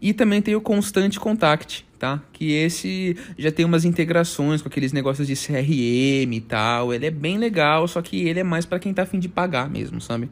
E 0.00 0.12
também 0.12 0.42
tem 0.42 0.56
o 0.56 0.60
Constante 0.60 1.20
Contact, 1.20 1.86
tá? 1.98 2.20
Que 2.32 2.52
esse 2.52 3.16
já 3.38 3.52
tem 3.52 3.64
umas 3.64 3.84
integrações 3.84 4.60
com 4.60 4.68
aqueles 4.68 4.92
negócios 4.92 5.28
de 5.28 5.34
CRM 5.36 6.32
e 6.32 6.40
tal. 6.40 6.92
Ele 6.92 7.06
é 7.06 7.10
bem 7.10 7.38
legal, 7.38 7.86
só 7.86 8.02
que 8.02 8.26
ele 8.28 8.40
é 8.40 8.42
mais 8.42 8.66
para 8.66 8.80
quem 8.80 8.92
tá 8.92 9.02
afim 9.02 9.20
de 9.20 9.28
pagar 9.28 9.70
mesmo, 9.70 10.00
sabe? 10.00 10.28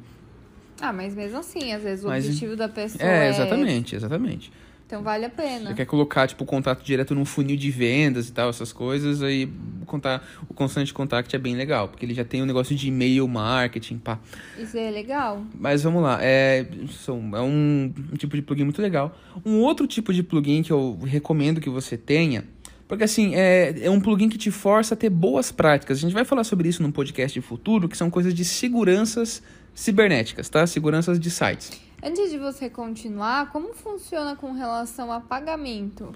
Ah, 0.80 0.92
mas 0.92 1.14
mesmo 1.14 1.38
assim, 1.38 1.72
às 1.72 1.82
vezes 1.82 2.04
o 2.04 2.08
mas, 2.08 2.24
objetivo 2.24 2.56
da 2.56 2.68
pessoa 2.68 3.08
é... 3.08 3.26
É, 3.26 3.30
exatamente, 3.30 3.94
exatamente. 3.94 4.50
Então 4.90 5.04
vale 5.04 5.24
a 5.24 5.30
pena. 5.30 5.70
Você 5.70 5.76
quer 5.76 5.86
colocar, 5.86 6.26
tipo, 6.26 6.42
o 6.42 6.46
contato 6.46 6.82
direto 6.82 7.14
num 7.14 7.24
funil 7.24 7.56
de 7.56 7.70
vendas 7.70 8.28
e 8.28 8.32
tal, 8.32 8.50
essas 8.50 8.72
coisas, 8.72 9.22
aí 9.22 9.48
contar, 9.86 10.20
o 10.48 10.52
constante 10.52 10.92
contact 10.92 11.34
é 11.34 11.38
bem 11.38 11.54
legal, 11.54 11.86
porque 11.86 12.04
ele 12.04 12.12
já 12.12 12.24
tem 12.24 12.42
um 12.42 12.44
negócio 12.44 12.74
de 12.74 12.88
e-mail 12.88 13.28
marketing, 13.28 13.98
pá. 13.98 14.18
Isso 14.58 14.76
é 14.76 14.90
legal. 14.90 15.44
Mas 15.54 15.84
vamos 15.84 16.02
lá, 16.02 16.18
é, 16.20 16.66
são, 16.88 17.36
é 17.36 17.40
um, 17.40 17.94
um 18.12 18.16
tipo 18.16 18.34
de 18.34 18.42
plugin 18.42 18.64
muito 18.64 18.82
legal. 18.82 19.16
Um 19.46 19.60
outro 19.60 19.86
tipo 19.86 20.12
de 20.12 20.24
plugin 20.24 20.64
que 20.64 20.72
eu 20.72 20.98
recomendo 21.04 21.60
que 21.60 21.70
você 21.70 21.96
tenha, 21.96 22.44
porque 22.88 23.04
assim, 23.04 23.36
é, 23.36 23.72
é 23.82 23.90
um 23.90 24.00
plugin 24.00 24.28
que 24.28 24.36
te 24.36 24.50
força 24.50 24.94
a 24.94 24.96
ter 24.96 25.08
boas 25.08 25.52
práticas. 25.52 25.98
A 25.98 26.00
gente 26.00 26.12
vai 26.12 26.24
falar 26.24 26.42
sobre 26.42 26.68
isso 26.68 26.82
num 26.82 26.90
podcast 26.90 27.38
de 27.38 27.46
futuro, 27.46 27.88
que 27.88 27.96
são 27.96 28.10
coisas 28.10 28.34
de 28.34 28.44
seguranças 28.44 29.40
cibernéticas, 29.74 30.48
tá? 30.48 30.66
Seguranças 30.66 31.18
de 31.18 31.30
sites. 31.30 31.80
Antes 32.02 32.30
de 32.30 32.38
você 32.38 32.70
continuar, 32.70 33.50
como 33.50 33.74
funciona 33.74 34.34
com 34.34 34.52
relação 34.52 35.12
a 35.12 35.20
pagamento? 35.20 36.14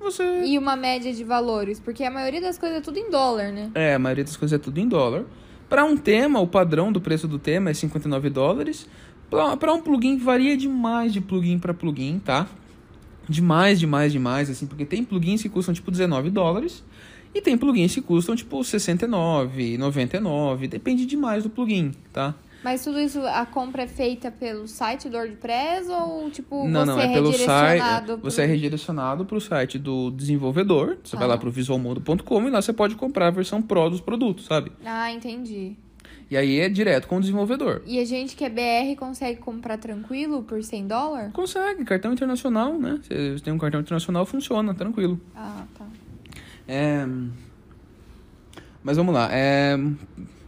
Você... 0.00 0.44
E 0.44 0.58
uma 0.58 0.74
média 0.74 1.12
de 1.12 1.22
valores? 1.22 1.78
Porque 1.78 2.02
a 2.04 2.10
maioria 2.10 2.40
das 2.40 2.58
coisas 2.58 2.78
é 2.78 2.80
tudo 2.80 2.98
em 2.98 3.10
dólar, 3.10 3.52
né? 3.52 3.70
É, 3.74 3.94
a 3.94 3.98
maioria 3.98 4.24
das 4.24 4.36
coisas 4.36 4.58
é 4.58 4.62
tudo 4.62 4.78
em 4.78 4.88
dólar. 4.88 5.24
Para 5.68 5.84
um 5.84 5.96
tema, 5.96 6.40
o 6.40 6.48
padrão 6.48 6.90
do 6.90 7.00
preço 7.00 7.28
do 7.28 7.38
tema 7.38 7.70
é 7.70 7.74
59 7.74 8.30
dólares. 8.30 8.88
Para 9.30 9.72
um 9.72 9.80
plugin, 9.80 10.16
varia 10.16 10.56
demais 10.56 11.12
de 11.12 11.20
plugin 11.20 11.58
para 11.58 11.72
plugin, 11.72 12.18
tá? 12.18 12.48
Demais, 13.28 13.78
demais, 13.78 14.10
demais, 14.10 14.50
assim, 14.50 14.66
porque 14.66 14.84
tem 14.84 15.04
plugins 15.04 15.42
que 15.42 15.48
custam 15.48 15.72
tipo 15.72 15.92
19 15.92 16.30
dólares 16.30 16.82
e 17.32 17.40
tem 17.40 17.56
plugins 17.56 17.94
que 17.94 18.00
custam 18.00 18.34
tipo 18.34 18.64
69, 18.64 19.78
99, 19.78 20.66
depende 20.66 21.06
demais 21.06 21.44
do 21.44 21.50
plugin, 21.50 21.92
tá? 22.12 22.34
Mas 22.62 22.84
tudo 22.84 23.00
isso, 23.00 23.24
a 23.26 23.46
compra 23.46 23.84
é 23.84 23.86
feita 23.86 24.30
pelo 24.30 24.68
site 24.68 25.08
do 25.08 25.16
WordPress 25.16 25.88
ou, 25.88 26.30
tipo, 26.30 26.68
não, 26.68 26.84
você 26.84 26.86
não, 26.86 27.00
é, 27.00 27.06
é 27.06 27.12
pelo 27.14 27.32
site. 27.32 28.04
Pro... 28.04 28.16
Você 28.18 28.42
é 28.42 28.46
redirecionado 28.46 29.24
para 29.24 29.36
o 29.36 29.40
site 29.40 29.78
do 29.78 30.10
desenvolvedor. 30.10 30.98
Você 31.02 31.16
ah. 31.16 31.18
vai 31.18 31.28
lá 31.28 31.38
para 31.38 31.48
o 31.48 31.52
visualmodo.com 31.52 32.42
e 32.46 32.50
lá 32.50 32.60
você 32.60 32.72
pode 32.72 32.96
comprar 32.96 33.28
a 33.28 33.30
versão 33.30 33.62
Pro 33.62 33.88
dos 33.88 34.00
produtos, 34.00 34.44
sabe? 34.44 34.72
Ah, 34.84 35.10
entendi. 35.10 35.76
E 36.30 36.36
aí 36.36 36.60
é 36.60 36.68
direto 36.68 37.08
com 37.08 37.16
o 37.16 37.20
desenvolvedor. 37.20 37.82
E 37.86 37.98
a 37.98 38.04
gente 38.04 38.36
que 38.36 38.44
é 38.44 38.48
BR 38.48 38.96
consegue 38.96 39.40
comprar 39.40 39.78
tranquilo 39.78 40.42
por 40.42 40.62
100 40.62 40.86
dólares? 40.86 41.32
Consegue, 41.32 41.84
cartão 41.84 42.12
internacional, 42.12 42.78
né? 42.78 43.00
Você 43.02 43.36
tem 43.42 43.52
um 43.52 43.58
cartão 43.58 43.80
internacional, 43.80 44.24
funciona, 44.26 44.74
tranquilo. 44.74 45.20
Ah, 45.34 45.64
tá. 45.76 45.86
É... 46.68 47.04
Mas 48.84 48.96
vamos 48.96 49.12
lá. 49.12 49.28
É... 49.32 49.76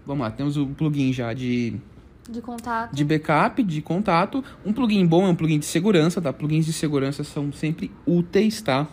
Vamos 0.07 0.23
lá, 0.23 0.31
temos 0.31 0.57
o 0.57 0.67
plugin 0.67 1.13
já 1.13 1.33
de 1.33 1.81
de 2.29 2.41
contato. 2.41 2.95
De 2.95 3.05
backup, 3.05 3.63
de 3.63 3.83
contato. 3.83 4.45
Um 4.65 4.73
plugin 4.73 5.05
bom 5.07 5.27
é 5.27 5.29
um 5.29 5.35
plugin 5.35 5.59
de 5.59 5.67
segurança, 5.67 6.21
tá? 6.21 6.33
Plugins 6.33 6.65
de 6.67 6.73
segurança 6.73 7.25
são 7.25 7.53
sempre 7.53 7.91
úteis, 8.07 8.63
tá? 8.63 8.89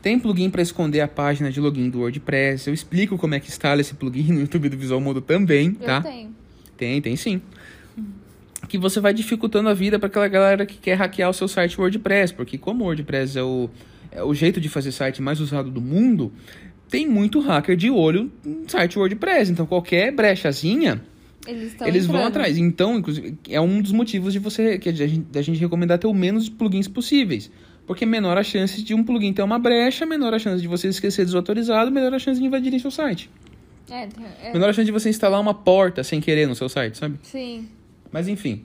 Tem 0.00 0.18
plugin 0.18 0.48
para 0.48 0.62
esconder 0.62 1.00
a 1.00 1.08
página 1.08 1.50
de 1.50 1.60
login 1.60 1.90
do 1.90 2.00
WordPress. 2.00 2.68
Eu 2.68 2.74
explico 2.74 3.18
como 3.18 3.34
é 3.34 3.40
que 3.40 3.48
instala 3.48 3.80
esse 3.80 3.94
plugin 3.94 4.32
no 4.32 4.40
YouTube 4.40 4.68
do 4.68 4.76
Visual 4.76 5.00
Modo 5.00 5.20
também, 5.20 5.72
tá? 5.72 5.96
Eu 5.96 6.02
tenho. 6.02 6.34
Tem, 6.76 7.02
tem 7.02 7.16
sim. 7.16 7.42
Que 8.68 8.78
você 8.78 9.00
vai 9.00 9.12
dificultando 9.12 9.68
a 9.68 9.74
vida 9.74 9.98
para 9.98 10.06
aquela 10.06 10.28
galera 10.28 10.64
que 10.64 10.76
quer 10.78 10.94
hackear 10.94 11.30
o 11.30 11.32
seu 11.32 11.48
site 11.48 11.80
WordPress, 11.80 12.32
porque 12.32 12.56
como 12.56 12.84
o 12.84 12.86
WordPress 12.86 13.38
é 13.38 13.42
o, 13.42 13.68
é 14.10 14.22
o 14.22 14.32
jeito 14.32 14.60
de 14.60 14.68
fazer 14.68 14.92
site 14.92 15.20
mais 15.20 15.40
usado 15.40 15.70
do 15.70 15.80
mundo, 15.80 16.32
tem 16.88 17.06
muito 17.06 17.40
hacker 17.40 17.76
de 17.76 17.90
olho 17.90 18.30
no 18.44 18.68
site 18.68 18.98
WordPress. 18.98 19.50
Então 19.50 19.66
qualquer 19.66 20.12
brechazinha 20.12 21.02
eles, 21.46 21.76
Eles 21.80 22.06
vão 22.06 22.24
atrás. 22.24 22.58
Então, 22.58 22.98
inclusive, 22.98 23.38
é 23.48 23.60
um 23.60 23.80
dos 23.80 23.92
motivos 23.92 24.32
de 24.32 24.38
você 24.38 24.78
que 24.78 24.88
a 24.88 24.92
gente, 24.92 25.20
da 25.30 25.42
gente 25.42 25.58
recomendar 25.58 25.98
ter 25.98 26.06
o 26.06 26.14
menos 26.14 26.48
plugins 26.48 26.88
possíveis. 26.88 27.50
Porque 27.86 28.04
menor 28.04 28.36
a 28.36 28.42
chance 28.42 28.82
de 28.82 28.94
um 28.94 29.04
plugin 29.04 29.32
ter 29.32 29.42
uma 29.42 29.58
brecha, 29.58 30.04
menor 30.04 30.34
a 30.34 30.38
chance 30.38 30.60
de 30.60 30.66
você 30.66 30.88
esquecer 30.88 31.24
desautorizado, 31.24 31.90
menor 31.90 32.12
a 32.12 32.18
chance 32.18 32.40
de 32.40 32.46
invadirem 32.46 32.78
seu 32.78 32.90
site. 32.90 33.30
É, 33.88 34.08
é... 34.42 34.52
Menor 34.52 34.70
a 34.70 34.72
chance 34.72 34.86
de 34.86 34.92
você 34.92 35.08
instalar 35.08 35.40
uma 35.40 35.54
porta 35.54 36.02
sem 36.02 36.20
querer 36.20 36.48
no 36.48 36.54
seu 36.56 36.68
site, 36.68 36.98
sabe? 36.98 37.18
Sim. 37.22 37.68
Mas 38.10 38.26
enfim. 38.26 38.64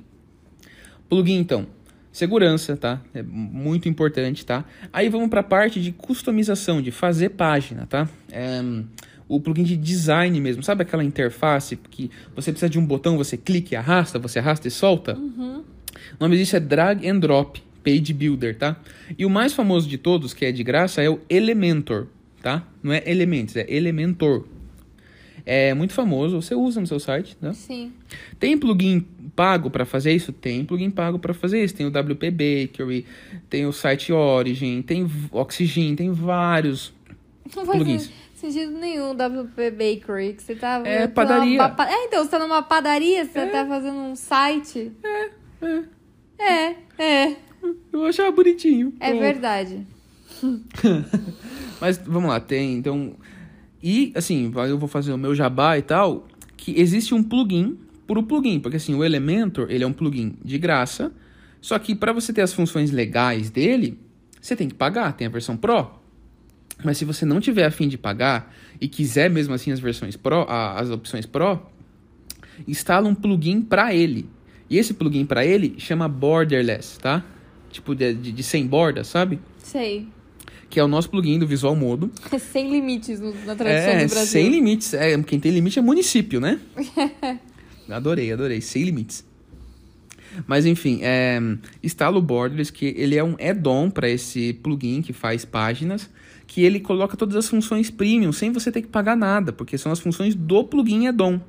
Plugin, 1.07 1.37
então. 1.37 1.67
Segurança, 2.11 2.75
tá? 2.75 2.99
É 3.13 3.21
muito 3.21 3.87
importante, 3.87 4.45
tá? 4.45 4.65
Aí 4.91 5.07
vamos 5.07 5.29
para 5.29 5.39
a 5.39 5.43
parte 5.43 5.79
de 5.79 5.91
customização, 5.91 6.81
de 6.81 6.91
fazer 6.91 7.29
página, 7.29 7.85
tá? 7.85 8.09
É, 8.29 8.59
o 9.31 9.39
plugin 9.39 9.63
de 9.63 9.77
design 9.77 10.39
mesmo. 10.41 10.61
Sabe 10.61 10.81
aquela 10.81 11.03
interface 11.03 11.77
que 11.89 12.11
você 12.35 12.51
precisa 12.51 12.69
de 12.69 12.77
um 12.77 12.85
botão, 12.85 13.15
você 13.17 13.37
clica 13.37 13.73
e 13.73 13.77
arrasta, 13.77 14.19
você 14.19 14.39
arrasta 14.39 14.67
e 14.67 14.71
solta? 14.71 15.17
Uhum. 15.17 15.59
O 15.59 15.63
nome 16.19 16.37
disso 16.37 16.57
é 16.57 16.59
Drag 16.59 17.07
and 17.07 17.19
Drop 17.19 17.63
Page 17.81 18.13
Builder, 18.13 18.57
tá? 18.57 18.75
E 19.17 19.25
o 19.25 19.29
mais 19.29 19.53
famoso 19.53 19.87
de 19.87 19.97
todos, 19.97 20.33
que 20.33 20.43
é 20.43 20.51
de 20.51 20.63
graça, 20.63 21.01
é 21.01 21.09
o 21.09 21.19
Elementor, 21.29 22.07
tá? 22.41 22.67
Não 22.83 22.91
é 22.91 23.01
Elements, 23.05 23.55
é 23.55 23.65
Elementor. 23.73 24.45
É 25.45 25.73
muito 25.73 25.93
famoso, 25.93 26.41
você 26.41 26.53
usa 26.53 26.81
no 26.81 26.85
seu 26.85 26.99
site, 26.99 27.37
né? 27.41 27.53
Sim. 27.53 27.93
Tem 28.37 28.57
plugin 28.57 29.05
pago 29.33 29.69
para 29.69 29.85
fazer 29.85 30.13
isso? 30.13 30.33
Tem 30.33 30.65
plugin 30.65 30.91
pago 30.91 31.17
para 31.17 31.33
fazer 31.33 31.63
isso. 31.63 31.73
Tem 31.73 31.85
o 31.85 31.89
WP 31.89 32.29
Bakery, 32.31 33.05
tem 33.49 33.65
o 33.65 33.71
Site 33.71 34.11
Origin, 34.11 34.81
tem 34.81 35.09
Oxygen, 35.31 35.95
tem 35.95 36.11
vários 36.11 36.93
plugins. 37.49 38.11
Sentido 38.41 38.71
nenhum 38.73 39.11
WP 39.11 39.71
Bakery, 39.71 40.33
que 40.33 40.43
você 40.43 40.55
tá... 40.55 40.81
É, 40.83 41.07
padaria. 41.07 41.59
uma 41.59 41.85
É, 41.87 42.05
então, 42.05 42.23
você 42.23 42.31
tá 42.31 42.39
numa 42.39 42.61
padaria, 42.61 43.25
você 43.25 43.45
tá 43.47 43.65
fazendo 43.65 43.97
um 43.97 44.15
site. 44.15 44.91
É, 45.03 45.29
É, 46.39 46.75
é, 46.97 47.35
eu 47.93 48.05
achava 48.05 48.31
bonitinho. 48.31 48.93
é 48.99 49.09
Pronto. 49.09 49.21
verdade. 49.21 49.87
Mas 51.79 51.97
vamos 51.97 52.29
lá, 52.29 52.39
tem 52.39 52.75
então. 52.75 53.13
E 53.81 54.11
assim, 54.15 54.51
eu 54.55 54.77
vou 54.77 54.87
fazer 54.87 55.11
o 55.11 55.17
meu 55.17 55.33
jabá 55.35 55.77
e 55.77 55.81
tal. 55.81 56.27
Que 56.57 56.79
existe 56.79 57.13
um 57.13 57.23
plugin 57.23 57.77
pro 58.05 58.23
plugin. 58.23 58.59
Porque 58.59 58.77
assim, 58.77 58.93
o 58.93 59.03
Elementor 59.03 59.67
ele 59.69 59.83
é 59.83 59.87
um 59.87 59.93
plugin 59.93 60.35
de 60.43 60.57
graça. 60.57 61.11
Só 61.59 61.77
que 61.77 61.95
para 61.95 62.13
você 62.13 62.33
ter 62.33 62.41
as 62.41 62.53
funções 62.53 62.91
legais 62.91 63.49
dele, 63.49 63.99
você 64.39 64.55
tem 64.55 64.67
que 64.67 64.75
pagar. 64.75 65.13
Tem 65.13 65.27
a 65.27 65.29
versão 65.29 65.57
Pro. 65.57 66.00
Mas 66.83 66.97
se 66.97 67.05
você 67.05 67.25
não 67.25 67.39
tiver 67.39 67.65
a 67.65 67.71
fim 67.71 67.87
de 67.87 67.97
pagar 67.97 68.53
e 68.79 68.87
quiser 68.87 69.29
mesmo 69.29 69.53
assim 69.53 69.71
as 69.71 69.79
versões 69.79 70.15
Pro, 70.15 70.45
as 70.49 70.89
opções 70.89 71.25
Pro, 71.25 71.59
instala 72.67 73.07
um 73.07 73.15
plugin 73.15 73.61
para 73.61 73.93
ele. 73.93 74.27
E 74.69 74.77
esse 74.77 74.93
plugin 74.93 75.25
para 75.25 75.45
ele 75.45 75.75
chama 75.77 76.07
Borderless, 76.07 76.97
tá? 76.99 77.23
Tipo 77.71 77.93
de, 77.95 78.13
de, 78.13 78.31
de 78.31 78.43
sem 78.43 78.65
borda, 78.65 79.03
sabe? 79.03 79.39
Sei. 79.59 80.07
Que 80.69 80.79
é 80.79 80.83
o 80.83 80.87
nosso 80.87 81.09
plugin 81.09 81.37
do 81.37 81.45
Visual 81.45 81.75
Modo. 81.75 82.09
Sem 82.39 82.71
limites 82.71 83.19
no- 83.19 83.33
na 83.45 83.55
tradução 83.55 83.91
É, 83.91 84.05
do 84.05 84.09
Brasil. 84.09 84.25
sem 84.27 84.49
limites. 84.49 84.93
É, 84.93 85.21
quem 85.23 85.37
tem 85.39 85.51
limite 85.51 85.77
é 85.77 85.81
município, 85.81 86.39
né? 86.39 86.59
adorei, 87.89 88.31
adorei. 88.31 88.61
Sem 88.61 88.83
limites. 88.83 89.25
Mas 90.47 90.65
enfim, 90.65 90.99
é, 91.01 91.39
instala 91.83 92.17
o 92.17 92.21
Borderless, 92.21 92.71
que 92.71 92.85
ele 92.97 93.17
é 93.17 93.23
um 93.23 93.35
add-on 93.39 93.89
para 93.89 94.09
esse 94.09 94.53
plugin 94.53 95.01
que 95.01 95.11
faz 95.11 95.43
páginas, 95.43 96.09
que 96.51 96.65
ele 96.65 96.81
coloca 96.81 97.15
todas 97.15 97.37
as 97.37 97.47
funções 97.47 97.89
premium 97.89 98.33
sem 98.33 98.51
você 98.51 98.69
ter 98.69 98.81
que 98.81 98.89
pagar 98.89 99.15
nada, 99.15 99.53
porque 99.53 99.77
são 99.77 99.89
as 99.89 100.01
funções 100.01 100.35
do 100.35 100.65
plugin 100.65 101.07
add-on. 101.07 101.39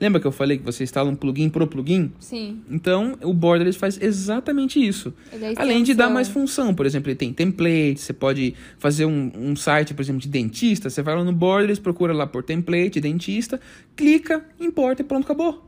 Lembra 0.00 0.20
que 0.20 0.26
eu 0.26 0.30
falei 0.30 0.56
que 0.56 0.64
você 0.64 0.84
instala 0.84 1.10
um 1.10 1.16
plugin 1.16 1.48
pro 1.48 1.66
plugin? 1.66 2.12
Sim. 2.20 2.60
Então, 2.70 3.18
o 3.24 3.34
Borderless 3.34 3.76
faz 3.76 4.00
exatamente 4.00 4.78
isso. 4.78 5.12
É 5.32 5.54
Além 5.56 5.82
de 5.82 5.94
dar 5.94 6.08
mais 6.08 6.28
função, 6.28 6.72
por 6.72 6.86
exemplo, 6.86 7.10
ele 7.10 7.16
tem 7.16 7.32
template, 7.32 7.98
você 7.98 8.12
pode 8.12 8.54
fazer 8.78 9.04
um, 9.04 9.32
um 9.34 9.56
site, 9.56 9.94
por 9.94 10.02
exemplo, 10.02 10.20
de 10.20 10.28
dentista, 10.28 10.88
você 10.88 11.02
vai 11.02 11.16
lá 11.16 11.24
no 11.24 11.32
Borderless, 11.32 11.80
procura 11.80 12.12
lá 12.12 12.24
por 12.24 12.44
template, 12.44 13.00
dentista, 13.00 13.60
clica, 13.96 14.44
importa 14.60 15.02
e 15.02 15.04
pronto, 15.04 15.24
acabou. 15.24 15.66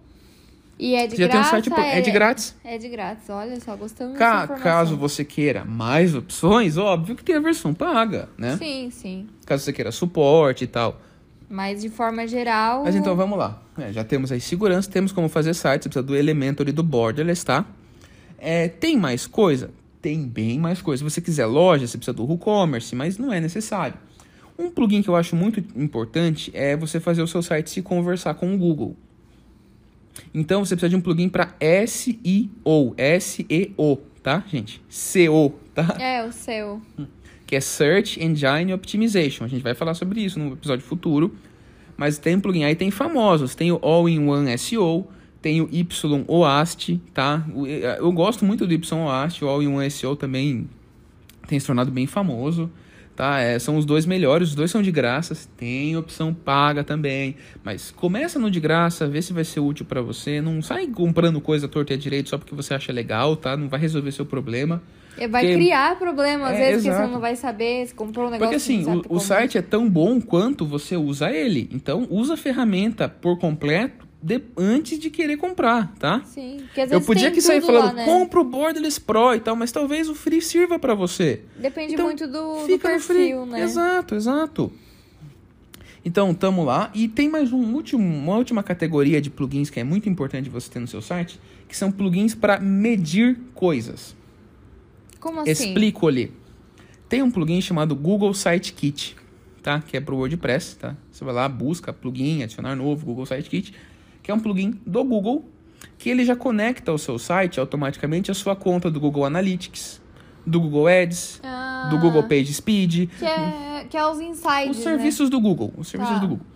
E 0.79 0.95
é 0.95 1.07
de 1.09 1.17
Você 1.17 1.23
já 1.23 1.29
tem 1.29 1.37
um 1.37 1.43
graça. 1.43 1.51
site, 1.51 1.71
pô- 1.71 1.81
é 1.81 2.01
de 2.01 2.11
grátis. 2.11 2.55
É 2.65 2.79
de 2.79 2.89
grátis, 2.89 3.29
olha 3.31 3.59
só, 3.61 3.75
gostamos 3.77 4.17
Ca- 4.17 4.47
caso 4.47 4.97
você 4.97 5.25
queira 5.25 5.65
mais 5.65 6.15
opções, 6.15 6.77
óbvio 6.77 7.17
que 7.17 7.25
tem 7.25 7.35
a 7.35 7.41
versão 7.41 7.75
paga, 7.75 8.29
né? 8.39 8.57
Sim, 8.57 8.89
sim. 8.91 9.27
Caso 9.45 9.65
você 9.65 9.73
queira 9.73 9.91
suporte 9.91 10.65
e 10.65 10.67
tal. 10.69 11.01
Mas 11.51 11.81
de 11.83 11.89
forma 11.89 12.29
geral. 12.29 12.85
Mas 12.85 12.95
então 12.95 13.17
vamos 13.17 13.37
lá. 13.39 13.61
É, 13.77 13.93
já 13.93 14.05
temos 14.05 14.31
aí 14.31 14.41
segurança, 14.41 14.89
temos 14.89 15.11
como 15.11 15.29
fazer 15.29 15.53
site, 15.55 15.83
você 15.85 15.89
precisa 15.89 16.03
do 16.07 16.15
Elementor 16.15 16.69
e 16.69 16.73
do 16.73 16.83
Borderless, 16.83 17.45
tá? 17.45 17.65
É, 18.39 18.69
tem 18.69 18.97
mais 18.97 19.27
coisa? 19.27 19.71
Tem 20.01 20.29
bem 20.29 20.61
mais 20.61 20.81
coisa. 20.81 21.01
Se 21.03 21.11
você 21.11 21.21
quiser 21.21 21.47
loja, 21.47 21.87
você 21.89 21.97
precisa 21.99 22.13
do 22.15 22.25
WooCommerce, 22.25 22.95
mas 22.95 23.19
não 23.19 23.33
é 23.33 23.41
necessário. 23.41 23.97
Um 24.57 24.71
plugin 24.71 25.03
que 25.03 25.09
eu 25.09 25.17
acho 25.17 25.35
muito 25.35 25.59
importante 25.75 26.51
é 26.55 26.77
você 26.77 27.01
fazer 27.01 27.23
o 27.23 27.27
seu 27.27 27.43
site 27.43 27.69
se 27.71 27.83
conversar 27.83 28.35
com 28.35 28.55
o 28.55 28.59
Google. 28.59 28.97
Então 30.35 30.65
você 30.65 30.75
precisa 30.75 30.91
de 30.91 30.97
um 30.97 31.01
plugin 31.01 31.29
para 31.29 31.55
SEO, 31.87 32.95
SEO, 33.21 34.01
tá, 34.23 34.43
gente? 34.47 34.81
SEO, 34.89 35.55
tá? 35.75 35.97
É, 35.99 36.25
o 36.25 36.33
seu. 36.33 36.81
que 37.47 37.57
é 37.57 37.61
Search 37.61 38.23
Engine 38.23 38.73
Optimization. 38.75 39.45
A 39.45 39.49
gente 39.49 39.63
vai 39.63 39.75
falar 39.75 39.95
sobre 39.95 40.21
isso 40.21 40.39
no 40.39 40.53
episódio 40.53 40.85
futuro. 40.85 41.35
Mas 41.97 42.19
tem 42.19 42.39
plugin 42.39 42.65
aí, 42.65 42.77
tem 42.77 42.91
famosos. 42.91 43.55
Tem 43.55 43.73
o 43.73 43.79
All-in-One 43.83 44.57
SEO, 44.59 45.07
tem 45.43 45.61
o 45.61 45.69
YOAST, 46.29 47.01
tá? 47.13 47.45
O- 47.55 47.67
Eu 47.67 48.13
gosto 48.13 48.45
muito 48.45 48.67
do 48.67 48.73
YOAST, 48.73 49.45
o 49.45 49.49
All-in-One 49.49 49.91
SEO 49.91 50.15
também 50.15 50.69
tem 51.49 51.59
se 51.59 51.67
tornado 51.67 51.91
bem 51.91 52.07
famoso, 52.07 52.71
tá? 53.19 53.41
É, 53.41 53.59
são 53.59 53.77
os 53.77 53.85
dois 53.85 54.07
melhores, 54.07 54.51
os 54.51 54.55
dois 54.55 54.71
são 54.71 54.81
de 54.81 54.93
graça, 54.93 55.37
tem 55.57 55.97
opção 55.97 56.33
paga 56.33 56.85
também. 56.85 57.35
Mas 57.65 57.91
começa 57.91 58.39
no 58.39 58.49
de 58.49 58.61
graça, 58.61 59.09
vê 59.09 59.21
se 59.21 59.33
vai 59.33 59.43
ser 59.43 59.59
útil 59.59 59.85
para 59.85 60.01
você. 60.01 60.41
Não 60.41 60.63
sai 60.63 60.87
comprando 60.87 61.41
coisa 61.41 61.67
torta 61.67 61.93
e 61.93 61.97
à 61.97 61.99
direita 61.99 62.31
só 62.31 62.39
porque 62.39 62.55
você 62.55 62.73
acha 62.75 62.93
legal, 62.93 63.35
tá? 63.35 63.57
Não 63.57 63.69
vai 63.69 63.81
resolver 63.81 64.13
seu 64.13 64.25
problema. 64.25 64.81
E 65.21 65.27
Vai 65.27 65.43
Porque- 65.43 65.57
criar 65.57 65.99
problema, 65.99 66.47
às 66.49 66.57
É, 66.57 66.69
vezes, 66.71 66.83
que 66.85 66.89
exato. 66.91 67.09
você 67.09 67.13
não 67.13 67.21
vai 67.21 67.35
saber, 67.35 67.89
se 67.89 67.93
comprou 67.93 68.29
um 68.29 68.31
negócio 68.31 68.53
Porque 68.53 68.55
assim, 68.55 68.85
que 69.03 69.09
o, 69.13 69.17
o 69.17 69.19
site 69.19 69.59
é 69.59 69.63
tão 69.63 69.91
bom 69.91 70.21
quanto 70.21 70.65
você 70.65 70.97
usa 70.97 71.29
ele. 71.33 71.69
Então, 71.73 72.07
usa 72.09 72.35
a 72.35 72.37
ferramenta 72.37 73.09
por 73.09 73.37
completo 73.37 74.07
de- 74.23 74.43
antes 74.57 74.99
de 74.99 75.11
querer 75.11 75.37
comprar, 75.37 75.95
tá? 75.99 76.23
Sim, 76.25 76.59
porque 76.67 76.81
às 76.81 76.91
Eu 76.91 76.99
vezes 76.99 77.07
podia 77.07 77.25
tem 77.25 77.33
que 77.35 77.41
sair 77.41 77.61
falando, 77.61 77.85
lá, 77.87 77.93
né? 77.93 78.05
compra 78.05 78.41
o 78.41 78.45
Borderless 78.45 79.01
Pro 79.01 79.35
e 79.35 79.41
tal, 79.41 79.55
mas 79.57 79.71
talvez 79.73 80.09
o 80.09 80.15
Free 80.15 80.43
sirva 80.43 80.79
pra 80.79 80.95
você. 80.95 81.43
Depende 81.57 81.95
Então, 81.95 82.07
muito 82.07 82.27
do, 82.27 82.67
do 82.67 82.79
perfil, 82.79 83.47
né? 83.47 83.63
Exato, 83.63 84.15
exato. 84.15 84.73
Então, 86.05 86.33
tamo 86.33 86.65
lá. 86.65 86.91
E 86.95 87.07
tem 87.09 87.29
mais 87.29 87.53
um 87.53 87.75
último, 87.75 88.03
uma 88.03 88.37
última 88.37 88.63
categoria 88.63 89.21
de 89.21 89.31
plugins 89.31 89.69
que 89.69 89.79
é 89.81 89.85
muito 89.85 90.09
importante 90.09 90.49
você 90.49 90.71
ter 90.71 90.79
no 90.79 90.87
seu 90.87 91.03
site, 91.03 91.39
que 91.69 91.77
são 91.77 91.91
plugins 91.93 92.35
para 92.35 92.59
medir 92.61 93.39
coisas. 93.55 94.17
Como 95.21 95.41
assim? 95.41 95.51
Explico 95.51 96.07
ali. 96.09 96.33
Tem 97.09 97.23
um 97.23 97.31
plugin 97.31 97.61
chamado 97.61 97.95
Google 97.95 98.33
Site 98.33 98.73
Kit, 98.73 99.17
tá? 99.63 99.81
Que 99.81 99.97
é 99.97 100.01
pro 100.01 100.17
WordPress, 100.17 100.77
tá? 100.77 100.97
Você 101.11 101.25
vai 101.25 101.35
lá, 101.35 101.49
busca 101.49 101.93
plugin, 101.93 102.43
adicionar 102.43 102.75
novo, 102.77 103.05
Google 103.05 103.27
Site 103.27 103.51
Kit, 103.51 103.75
que 104.29 104.33
é 104.33 104.35
um 104.35 104.41
plugin 104.41 104.79
do 104.87 105.03
Google, 105.05 105.43
que 105.97 106.11
ele 106.11 106.23
já 106.23 106.37
conecta 106.37 106.93
o 106.93 106.99
seu 106.99 107.19
site 107.19 107.59
automaticamente 107.59 108.31
à 108.31 108.35
sua 108.35 108.55
conta 108.55 108.91
do 108.91 109.01
Google 109.01 109.25
Analytics, 109.25 110.03
do 110.47 110.61
Google 110.61 110.87
Ads, 110.87 111.41
Ah, 111.43 111.89
do 111.91 111.97
Google 111.99 112.23
Page 112.25 112.53
Speed, 112.53 113.09
Que 113.19 113.25
é, 113.25 113.87
que 113.89 113.97
é 113.97 114.07
os 114.07 114.21
insights, 114.21 114.77
os 114.77 114.83
serviços 114.83 115.31
do 115.31 115.41
Google, 115.41 115.73
os 115.79 115.89
serviços 115.89 116.17
Tá. 116.17 116.21
do 116.21 116.29
Google. 116.29 116.47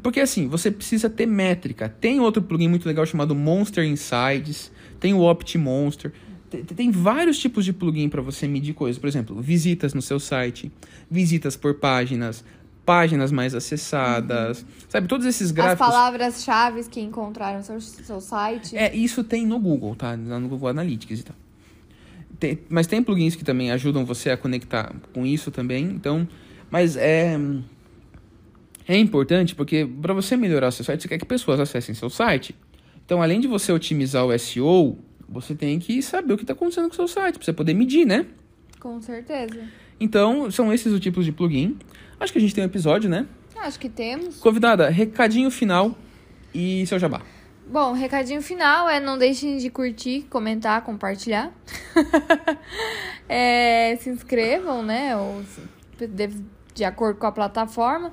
Porque 0.00 0.20
assim, 0.20 0.46
você 0.46 0.70
precisa 0.70 1.10
ter 1.10 1.26
métrica. 1.26 1.88
Tem 1.88 2.20
outro 2.20 2.40
plugin 2.40 2.68
muito 2.68 2.86
legal 2.86 3.04
chamado 3.04 3.34
Monster 3.34 3.84
Insights, 3.84 4.70
tem 5.00 5.12
o 5.12 5.22
OptiMonster. 5.22 6.12
Tem, 6.48 6.62
tem 6.62 6.90
vários 6.92 7.40
tipos 7.40 7.64
de 7.64 7.72
plugin 7.72 8.08
para 8.08 8.22
você 8.22 8.46
medir 8.46 8.72
coisas. 8.72 9.00
Por 9.00 9.08
exemplo, 9.08 9.34
visitas 9.42 9.94
no 9.94 10.00
seu 10.00 10.20
site, 10.20 10.70
visitas 11.10 11.56
por 11.56 11.74
páginas, 11.74 12.44
páginas 12.86 13.32
mais 13.32 13.54
acessadas. 13.54 14.64
Sabe, 14.88 15.08
todos 15.08 15.26
esses 15.26 15.52
né? 15.52 15.60
As 15.60 15.66
gráficos. 15.66 15.86
palavras-chave 15.88 16.84
que 16.84 17.00
encontraram 17.00 17.58
no 17.58 17.64
seu, 17.64 17.80
seu 17.80 18.20
site. 18.20 18.76
É, 18.76 18.94
isso 18.94 19.22
tem 19.24 19.44
no 19.44 19.58
Google, 19.58 19.94
tá? 19.96 20.16
No 20.16 20.48
Google 20.48 20.68
Analytics 20.68 21.20
e 21.20 21.22
tal. 21.24 21.36
Tem- 22.38 22.58
mas 22.68 22.86
tem 22.86 23.02
plugins 23.02 23.34
que 23.34 23.44
também 23.44 23.70
ajudam 23.72 24.04
você 24.04 24.30
a 24.30 24.36
conectar 24.36 24.94
com 25.12 25.26
isso 25.26 25.50
também. 25.50 25.84
Então, 25.84 26.26
mas 26.70 26.96
é 26.96 27.36
é 28.88 28.96
importante 28.96 29.54
porque 29.54 29.84
para 30.00 30.14
você 30.14 30.36
melhorar 30.36 30.70
seu 30.70 30.84
site, 30.84 31.02
você 31.02 31.08
quer 31.08 31.18
que 31.18 31.24
pessoas 31.24 31.58
acessem 31.58 31.94
seu 31.94 32.08
site. 32.08 32.54
Então, 33.04 33.20
além 33.20 33.40
de 33.40 33.48
você 33.48 33.72
otimizar 33.72 34.24
o 34.24 34.36
SEO, 34.38 34.98
você 35.28 35.54
tem 35.54 35.78
que 35.78 36.00
saber 36.02 36.34
o 36.34 36.36
que 36.36 36.44
está 36.44 36.52
acontecendo 36.52 36.86
com 36.88 36.92
o 36.92 36.96
seu 36.96 37.08
site 37.08 37.34
para 37.36 37.44
você 37.44 37.52
poder 37.52 37.74
medir, 37.74 38.04
né? 38.06 38.26
Com 38.78 39.00
certeza. 39.00 39.60
Então, 39.98 40.50
são 40.50 40.72
esses 40.72 40.92
os 40.92 41.00
tipos 41.00 41.24
de 41.24 41.32
plugin. 41.32 41.76
Acho 42.18 42.32
que 42.32 42.38
a 42.38 42.40
gente 42.40 42.54
tem 42.54 42.64
um 42.64 42.66
episódio, 42.66 43.08
né? 43.08 43.26
Acho 43.58 43.78
que 43.78 43.88
temos. 43.88 44.38
Convidada, 44.38 44.88
recadinho 44.88 45.50
final 45.50 45.96
e 46.54 46.86
seu 46.86 46.98
jabá. 46.98 47.22
Bom, 47.68 47.92
recadinho 47.92 48.40
final 48.40 48.88
é 48.88 49.00
não 49.00 49.18
deixem 49.18 49.56
de 49.56 49.68
curtir, 49.70 50.26
comentar, 50.30 50.82
compartilhar. 50.82 51.52
É, 53.28 53.96
se 53.96 54.08
inscrevam, 54.08 54.84
né? 54.84 55.16
Ou 55.16 55.42
de 56.72 56.84
acordo 56.84 57.18
com 57.18 57.26
a 57.26 57.32
plataforma. 57.32 58.12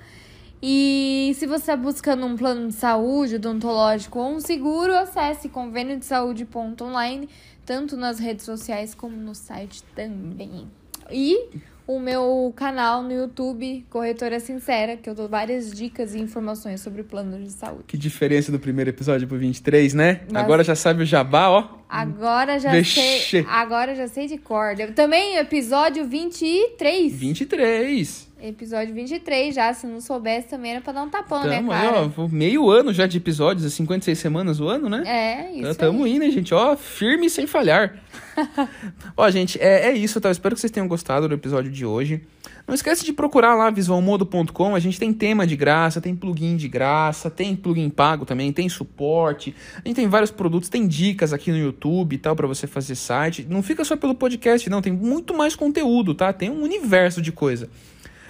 E 0.59 1.33
se 1.35 1.45
você 1.45 1.73
está 1.73 1.75
buscando 1.75 2.25
um 2.25 2.37
plano 2.37 2.69
de 2.69 2.73
saúde 2.73 3.35
odontológico 3.35 4.17
ou 4.17 4.31
um 4.31 4.39
seguro, 4.39 4.95
acesse 4.95 5.49
convênio 5.49 5.99
de 5.99 6.05
saúde.online, 6.05 7.29
tanto 7.65 7.97
nas 7.97 8.17
redes 8.17 8.45
sociais 8.45 8.95
como 8.95 9.15
no 9.15 9.35
site 9.35 9.83
também. 9.93 10.67
E 11.11 11.49
o 11.85 11.99
meu 11.99 12.53
canal 12.55 13.01
no 13.03 13.11
YouTube, 13.11 13.85
Corretora 13.89 14.39
Sincera, 14.39 14.95
que 14.95 15.09
eu 15.09 15.13
dou 15.15 15.27
várias 15.27 15.71
dicas 15.71 16.15
e 16.15 16.19
informações 16.19 16.81
sobre 16.81 17.03
planos 17.03 17.43
de 17.43 17.51
saúde. 17.51 17.83
Que 17.87 17.97
diferença 17.97 18.51
do 18.51 18.59
primeiro 18.59 18.89
episódio 18.89 19.27
pro 19.27 19.37
23, 19.37 19.93
né? 19.93 20.21
Nossa. 20.29 20.45
Agora 20.45 20.63
já 20.63 20.75
sabe 20.75 21.03
o 21.03 21.05
jabá, 21.05 21.49
ó. 21.49 21.83
Agora 21.89 22.57
já 22.59 22.71
Vixe. 22.71 22.99
sei. 23.29 23.45
Agora 23.47 23.93
já 23.93 24.07
sei 24.07 24.25
de 24.27 24.37
cor. 24.39 24.75
Também 24.95 25.37
episódio 25.37 26.05
23. 26.07 27.13
23. 27.13 28.33
Episódio 28.41 28.93
23 28.95 29.53
já. 29.53 29.71
Se 29.73 29.85
não 29.85 30.01
soubesse 30.01 30.47
também 30.47 30.71
era 30.71 30.81
pra 30.81 30.91
dar 30.91 31.03
um 31.03 31.09
tapão 31.09 31.43
minha 31.43 31.57
Tamo 31.57 31.71
aí, 31.71 31.81
cara. 31.81 32.11
ó, 32.17 32.27
meio 32.27 32.69
ano 32.69 32.91
já 32.91 33.05
de 33.05 33.17
episódios, 33.17 33.71
56 33.71 34.17
semanas 34.17 34.59
o 34.59 34.67
ano, 34.67 34.89
né? 34.89 35.03
É, 35.05 35.51
isso. 35.51 35.59
Então, 35.59 35.75
Tamo 35.75 36.03
aí. 36.05 36.15
indo, 36.15 36.25
hein, 36.25 36.31
gente? 36.31 36.51
Ó, 36.53 36.75
firme 36.75 37.29
sem 37.29 37.45
falhar. 37.45 37.99
Ó, 39.15 39.29
gente, 39.29 39.61
é, 39.61 39.89
é 39.89 39.93
isso, 39.93 40.19
tá? 40.19 40.29
Eu 40.29 40.33
espero 40.33 40.55
que 40.55 40.61
vocês 40.61 40.71
tenham 40.71 40.87
gostado 40.87 41.27
do 41.27 41.35
episódio 41.35 41.71
de 41.73 41.85
hoje. 41.85 42.21
Não 42.65 42.73
esquece 42.73 43.03
de 43.03 43.11
procurar 43.11 43.55
lá 43.55 43.69
visualmodo.com. 43.69 44.75
A 44.75 44.79
gente 44.79 44.97
tem 44.97 45.11
tema 45.11 45.45
de 45.45 45.55
graça, 45.55 45.99
tem 45.99 46.15
plugin 46.15 46.55
de 46.55 46.69
graça, 46.69 47.29
tem 47.29 47.55
plugin 47.55 47.89
pago 47.89 48.25
também, 48.25 48.53
tem 48.53 48.69
suporte. 48.69 49.53
A 49.75 49.87
gente 49.87 49.97
tem 49.97 50.07
vários 50.07 50.31
produtos, 50.31 50.69
tem 50.69 50.87
dicas 50.87 51.33
aqui 51.33 51.51
no 51.51 51.57
YouTube 51.57 52.13
e 52.13 52.17
tal 52.17 52.35
pra 52.35 52.47
você 52.47 52.65
fazer 52.65 52.95
site. 52.95 53.45
Não 53.49 53.61
fica 53.61 53.83
só 53.83 53.97
pelo 53.97 54.15
podcast, 54.15 54.69
não. 54.69 54.81
Tem 54.81 54.93
muito 54.93 55.33
mais 55.33 55.55
conteúdo, 55.55 56.13
tá? 56.13 56.31
Tem 56.31 56.49
um 56.49 56.63
universo 56.63 57.21
de 57.21 57.31
coisa. 57.31 57.69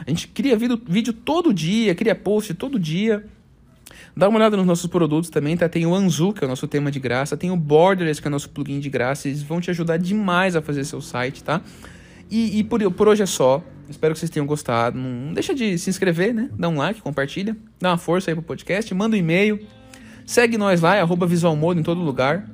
A 0.05 0.09
gente 0.09 0.27
cria 0.27 0.57
vídeo, 0.57 0.81
vídeo 0.87 1.13
todo 1.13 1.53
dia, 1.53 1.93
cria 1.93 2.15
post 2.15 2.53
todo 2.55 2.79
dia. 2.79 3.23
Dá 4.15 4.29
uma 4.29 4.37
olhada 4.37 4.57
nos 4.57 4.65
nossos 4.65 4.87
produtos 4.87 5.29
também, 5.29 5.55
tá? 5.57 5.67
Tem 5.69 5.85
o 5.85 5.93
Anzu, 5.93 6.33
que 6.33 6.43
é 6.43 6.47
o 6.47 6.49
nosso 6.49 6.67
tema 6.67 6.91
de 6.91 6.99
graça, 6.99 7.37
tem 7.37 7.51
o 7.51 7.57
Borderless, 7.57 8.21
que 8.21 8.27
é 8.27 8.29
o 8.29 8.31
nosso 8.31 8.49
plugin 8.49 8.79
de 8.79 8.89
graça. 8.89 9.27
Eles 9.27 9.41
vão 9.41 9.61
te 9.61 9.69
ajudar 9.71 9.97
demais 9.97 10.55
a 10.55 10.61
fazer 10.61 10.83
seu 10.83 11.01
site, 11.01 11.43
tá? 11.43 11.61
E, 12.33 12.57
e 12.57 12.63
por, 12.63 12.91
por 12.91 13.07
hoje 13.07 13.21
é 13.21 13.27
só. 13.27 13.63
Espero 13.87 14.15
que 14.15 14.19
vocês 14.19 14.29
tenham 14.31 14.47
gostado. 14.47 14.97
Não 14.97 15.33
deixa 15.33 15.53
de 15.53 15.77
se 15.77 15.91
inscrever, 15.91 16.33
né? 16.33 16.49
Dá 16.57 16.67
um 16.67 16.77
like, 16.77 16.99
compartilha. 16.99 17.55
Dá 17.79 17.91
uma 17.91 17.97
força 17.97 18.31
aí 18.31 18.35
pro 18.35 18.43
podcast. 18.43 18.91
Manda 18.95 19.15
um 19.15 19.19
e-mail. 19.19 19.59
Segue 20.25 20.57
nós 20.57 20.81
lá, 20.81 20.95
é 20.95 21.05
visualmodo 21.27 21.79
em 21.79 21.83
todo 21.83 22.01
lugar. 22.01 22.49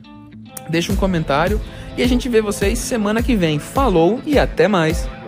Deixa 0.70 0.92
um 0.92 0.98
comentário. 0.98 1.62
E 1.98 2.04
a 2.04 2.08
gente 2.08 2.28
vê 2.28 2.42
vocês 2.42 2.78
semana 2.78 3.24
que 3.24 3.38
vem. 3.38 3.58
Falou 3.58 4.22
e 4.26 4.38
até 4.38 4.68
mais! 4.68 5.19